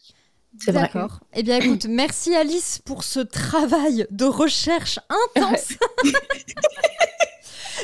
C'est. 0.60 0.72
D'accord. 0.72 1.20
Eh 1.36 1.44
bien, 1.44 1.58
écoute, 1.58 1.86
merci 1.88 2.36
Alice 2.36 2.80
pour 2.84 3.04
ce 3.04 3.20
travail 3.20 4.08
de 4.10 4.26
recherche 4.26 5.00
intense. 5.36 5.74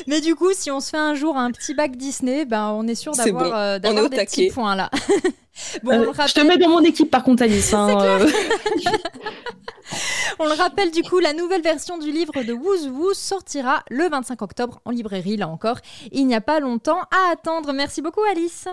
Mais 0.06 0.20
du 0.20 0.34
coup, 0.34 0.50
si 0.52 0.70
on 0.70 0.80
se 0.80 0.90
fait 0.90 0.96
un 0.96 1.14
jour 1.14 1.36
un 1.36 1.50
petit 1.50 1.74
bac 1.74 1.96
Disney, 1.96 2.44
ben 2.44 2.70
on 2.76 2.86
est 2.86 2.94
sûr 2.94 3.12
d'avoir 3.12 3.44
bon. 3.50 3.54
euh, 3.54 3.78
des 4.08 4.16
taquet. 4.16 4.24
petits 4.46 4.50
points 4.50 4.74
là. 4.76 4.90
bon, 5.82 5.92
Euh, 5.92 6.04
je 6.06 6.10
te 6.12 6.40
rappelle, 6.40 6.46
mets 6.46 6.56
dans 6.58 6.68
mon 6.70 6.80
équipe 6.80 7.10
par 7.10 7.22
contre, 7.24 7.42
Alice. 7.42 7.72
hein, 7.74 7.88
euh. 8.00 8.30
on 10.38 10.44
le 10.46 10.52
rappelle 10.54 10.90
du 10.90 11.02
coup, 11.02 11.18
la 11.20 11.32
nouvelle 11.32 11.62
version 11.62 11.98
du 11.98 12.10
livre 12.10 12.32
de 12.42 12.52
Woos 12.52 12.88
Woos 12.88 13.14
sortira 13.14 13.82
le 13.90 14.08
25 14.08 14.42
octobre 14.42 14.80
en 14.84 14.90
librairie, 14.90 15.36
là 15.36 15.48
encore. 15.48 15.78
Il 16.12 16.26
n'y 16.26 16.34
a 16.34 16.40
pas 16.40 16.60
longtemps 16.60 17.00
à 17.02 17.32
attendre. 17.32 17.72
Merci 17.72 18.02
beaucoup 18.02 18.22
Alice. 18.30 18.66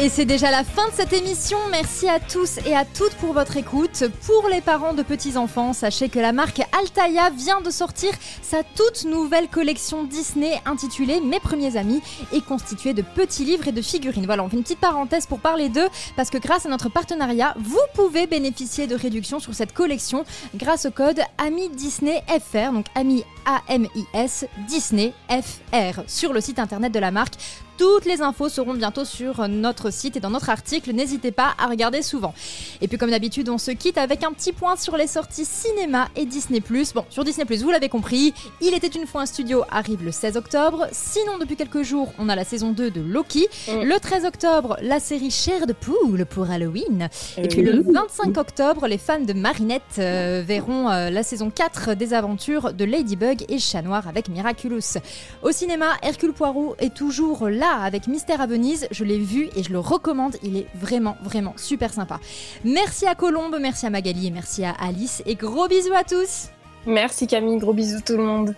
Et 0.00 0.08
c'est 0.08 0.26
déjà 0.26 0.52
la 0.52 0.62
fin 0.62 0.86
de 0.86 0.92
cette 0.92 1.12
émission. 1.12 1.58
Merci 1.72 2.08
à 2.08 2.20
tous 2.20 2.58
et 2.64 2.76
à 2.76 2.84
toutes 2.84 3.14
pour 3.14 3.32
votre 3.32 3.56
écoute. 3.56 4.04
Pour 4.26 4.48
les 4.48 4.60
parents 4.60 4.94
de 4.94 5.02
petits-enfants, 5.02 5.72
sachez 5.72 6.08
que 6.08 6.20
la 6.20 6.30
marque 6.30 6.62
Altaïa 6.80 7.30
vient 7.30 7.60
de 7.60 7.70
sortir 7.70 8.10
sa 8.40 8.62
toute 8.62 9.06
nouvelle 9.06 9.48
collection 9.48 10.04
Disney 10.04 10.62
intitulée 10.66 11.20
Mes 11.20 11.40
premiers 11.40 11.76
amis 11.76 12.00
et 12.32 12.40
constituée 12.40 12.94
de 12.94 13.02
petits 13.02 13.44
livres 13.44 13.66
et 13.66 13.72
de 13.72 13.82
figurines. 13.82 14.24
Voilà, 14.26 14.44
on 14.44 14.48
fait 14.48 14.56
une 14.56 14.62
petite 14.62 14.78
parenthèse 14.78 15.26
pour 15.26 15.40
parler 15.40 15.68
d'eux 15.68 15.88
parce 16.14 16.30
que 16.30 16.38
grâce 16.38 16.64
à 16.64 16.68
notre 16.68 16.90
partenariat, 16.90 17.54
vous 17.58 17.82
pouvez 17.94 18.28
bénéficier 18.28 18.86
de 18.86 18.94
réductions 18.94 19.40
sur 19.40 19.52
cette 19.52 19.74
collection 19.74 20.24
grâce 20.54 20.86
au 20.86 20.92
code 20.92 21.18
AMI 21.38 21.70
Disney 21.70 22.22
FR, 22.28 22.70
donc 22.72 22.86
AMI 22.94 23.24
A-M-I-S 23.46 24.46
Disney 24.68 25.12
FR 25.28 26.02
sur 26.06 26.32
le 26.32 26.40
site 26.40 26.60
internet 26.60 26.92
de 26.92 27.00
la 27.00 27.10
marque. 27.10 27.34
Toutes 27.78 28.06
les 28.06 28.22
infos 28.22 28.48
seront 28.48 28.74
bientôt 28.74 29.04
sur 29.04 29.46
notre 29.46 29.92
site 29.92 30.16
et 30.16 30.20
dans 30.20 30.30
notre 30.30 30.50
article. 30.50 30.92
N'hésitez 30.92 31.30
pas 31.30 31.54
à 31.58 31.68
regarder 31.68 32.02
souvent. 32.02 32.34
Et 32.80 32.88
puis 32.88 32.98
comme 32.98 33.10
d'habitude, 33.10 33.48
on 33.48 33.56
se 33.58 33.70
quitte 33.70 33.98
avec 33.98 34.24
un 34.24 34.32
petit 34.32 34.52
point 34.52 34.74
sur 34.76 34.96
les 34.96 35.06
sorties 35.06 35.44
cinéma 35.44 36.08
et 36.16 36.26
Disney+. 36.26 36.60
Bon, 36.94 37.04
sur 37.08 37.22
Disney+, 37.22 37.44
vous 37.62 37.70
l'avez 37.70 37.88
compris, 37.88 38.34
Il 38.60 38.74
était 38.74 38.88
une 38.88 39.06
fois 39.06 39.22
un 39.22 39.26
studio 39.26 39.62
arrive 39.70 40.04
le 40.04 40.10
16 40.10 40.36
octobre. 40.36 40.88
Sinon, 40.90 41.38
depuis 41.38 41.54
quelques 41.54 41.82
jours, 41.82 42.12
on 42.18 42.28
a 42.28 42.34
la 42.34 42.44
saison 42.44 42.72
2 42.72 42.90
de 42.90 43.00
Loki. 43.00 43.46
Mm. 43.68 43.82
Le 43.84 44.00
13 44.00 44.24
octobre, 44.24 44.76
la 44.82 44.98
série 44.98 45.30
Chair 45.30 45.66
de 45.66 45.72
poule 45.72 46.26
pour 46.26 46.50
Halloween. 46.50 47.08
Et 47.36 47.42
Euh, 47.42 47.46
puis 47.48 47.62
le 47.62 47.80
25 47.80 48.36
octobre, 48.38 48.88
les 48.88 48.98
fans 48.98 49.20
de 49.20 49.32
Marinette 49.32 49.82
euh, 49.98 50.42
verront 50.44 50.88
euh, 50.90 51.10
la 51.10 51.22
saison 51.22 51.50
4 51.50 51.94
des 51.94 52.12
aventures 52.12 52.72
de 52.72 52.84
Ladybug 52.84 53.44
et 53.48 53.58
Chat 53.60 53.82
Noir 53.82 54.08
avec 54.08 54.28
Miraculous. 54.28 54.98
Au 55.42 55.52
cinéma, 55.52 55.86
Hercule 56.02 56.32
Poirot 56.32 56.74
est 56.80 56.92
toujours 56.92 57.48
là 57.68 57.82
avec 57.82 58.06
Mystère 58.06 58.40
à 58.40 58.46
Venise. 58.46 58.88
Je 58.90 59.04
l'ai 59.04 59.18
vu 59.18 59.48
et 59.56 59.62
je 59.62 59.70
le 59.72 59.78
recommande. 59.78 60.36
Il 60.42 60.56
est 60.56 60.66
vraiment, 60.74 61.16
vraiment 61.22 61.54
super 61.56 61.92
sympa. 61.92 62.20
Merci 62.64 63.06
à 63.06 63.14
Colombe, 63.14 63.56
merci 63.60 63.86
à 63.86 63.90
Magali 63.90 64.28
et 64.28 64.30
merci 64.30 64.64
à 64.64 64.72
Alice. 64.80 65.22
Et 65.26 65.34
gros 65.34 65.68
bisous 65.68 65.94
à 65.94 66.04
tous 66.04 66.48
Merci 66.86 67.26
Camille, 67.26 67.58
gros 67.58 67.72
bisous 67.72 68.00
tout 68.04 68.16
le 68.16 68.24
monde. 68.24 68.54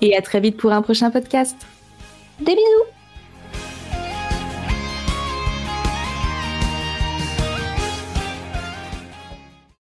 Et 0.00 0.16
à 0.16 0.22
très 0.22 0.40
vite 0.40 0.56
pour 0.56 0.72
un 0.72 0.82
prochain 0.82 1.10
podcast. 1.10 1.56
Des 2.38 2.54
bisous 2.54 3.01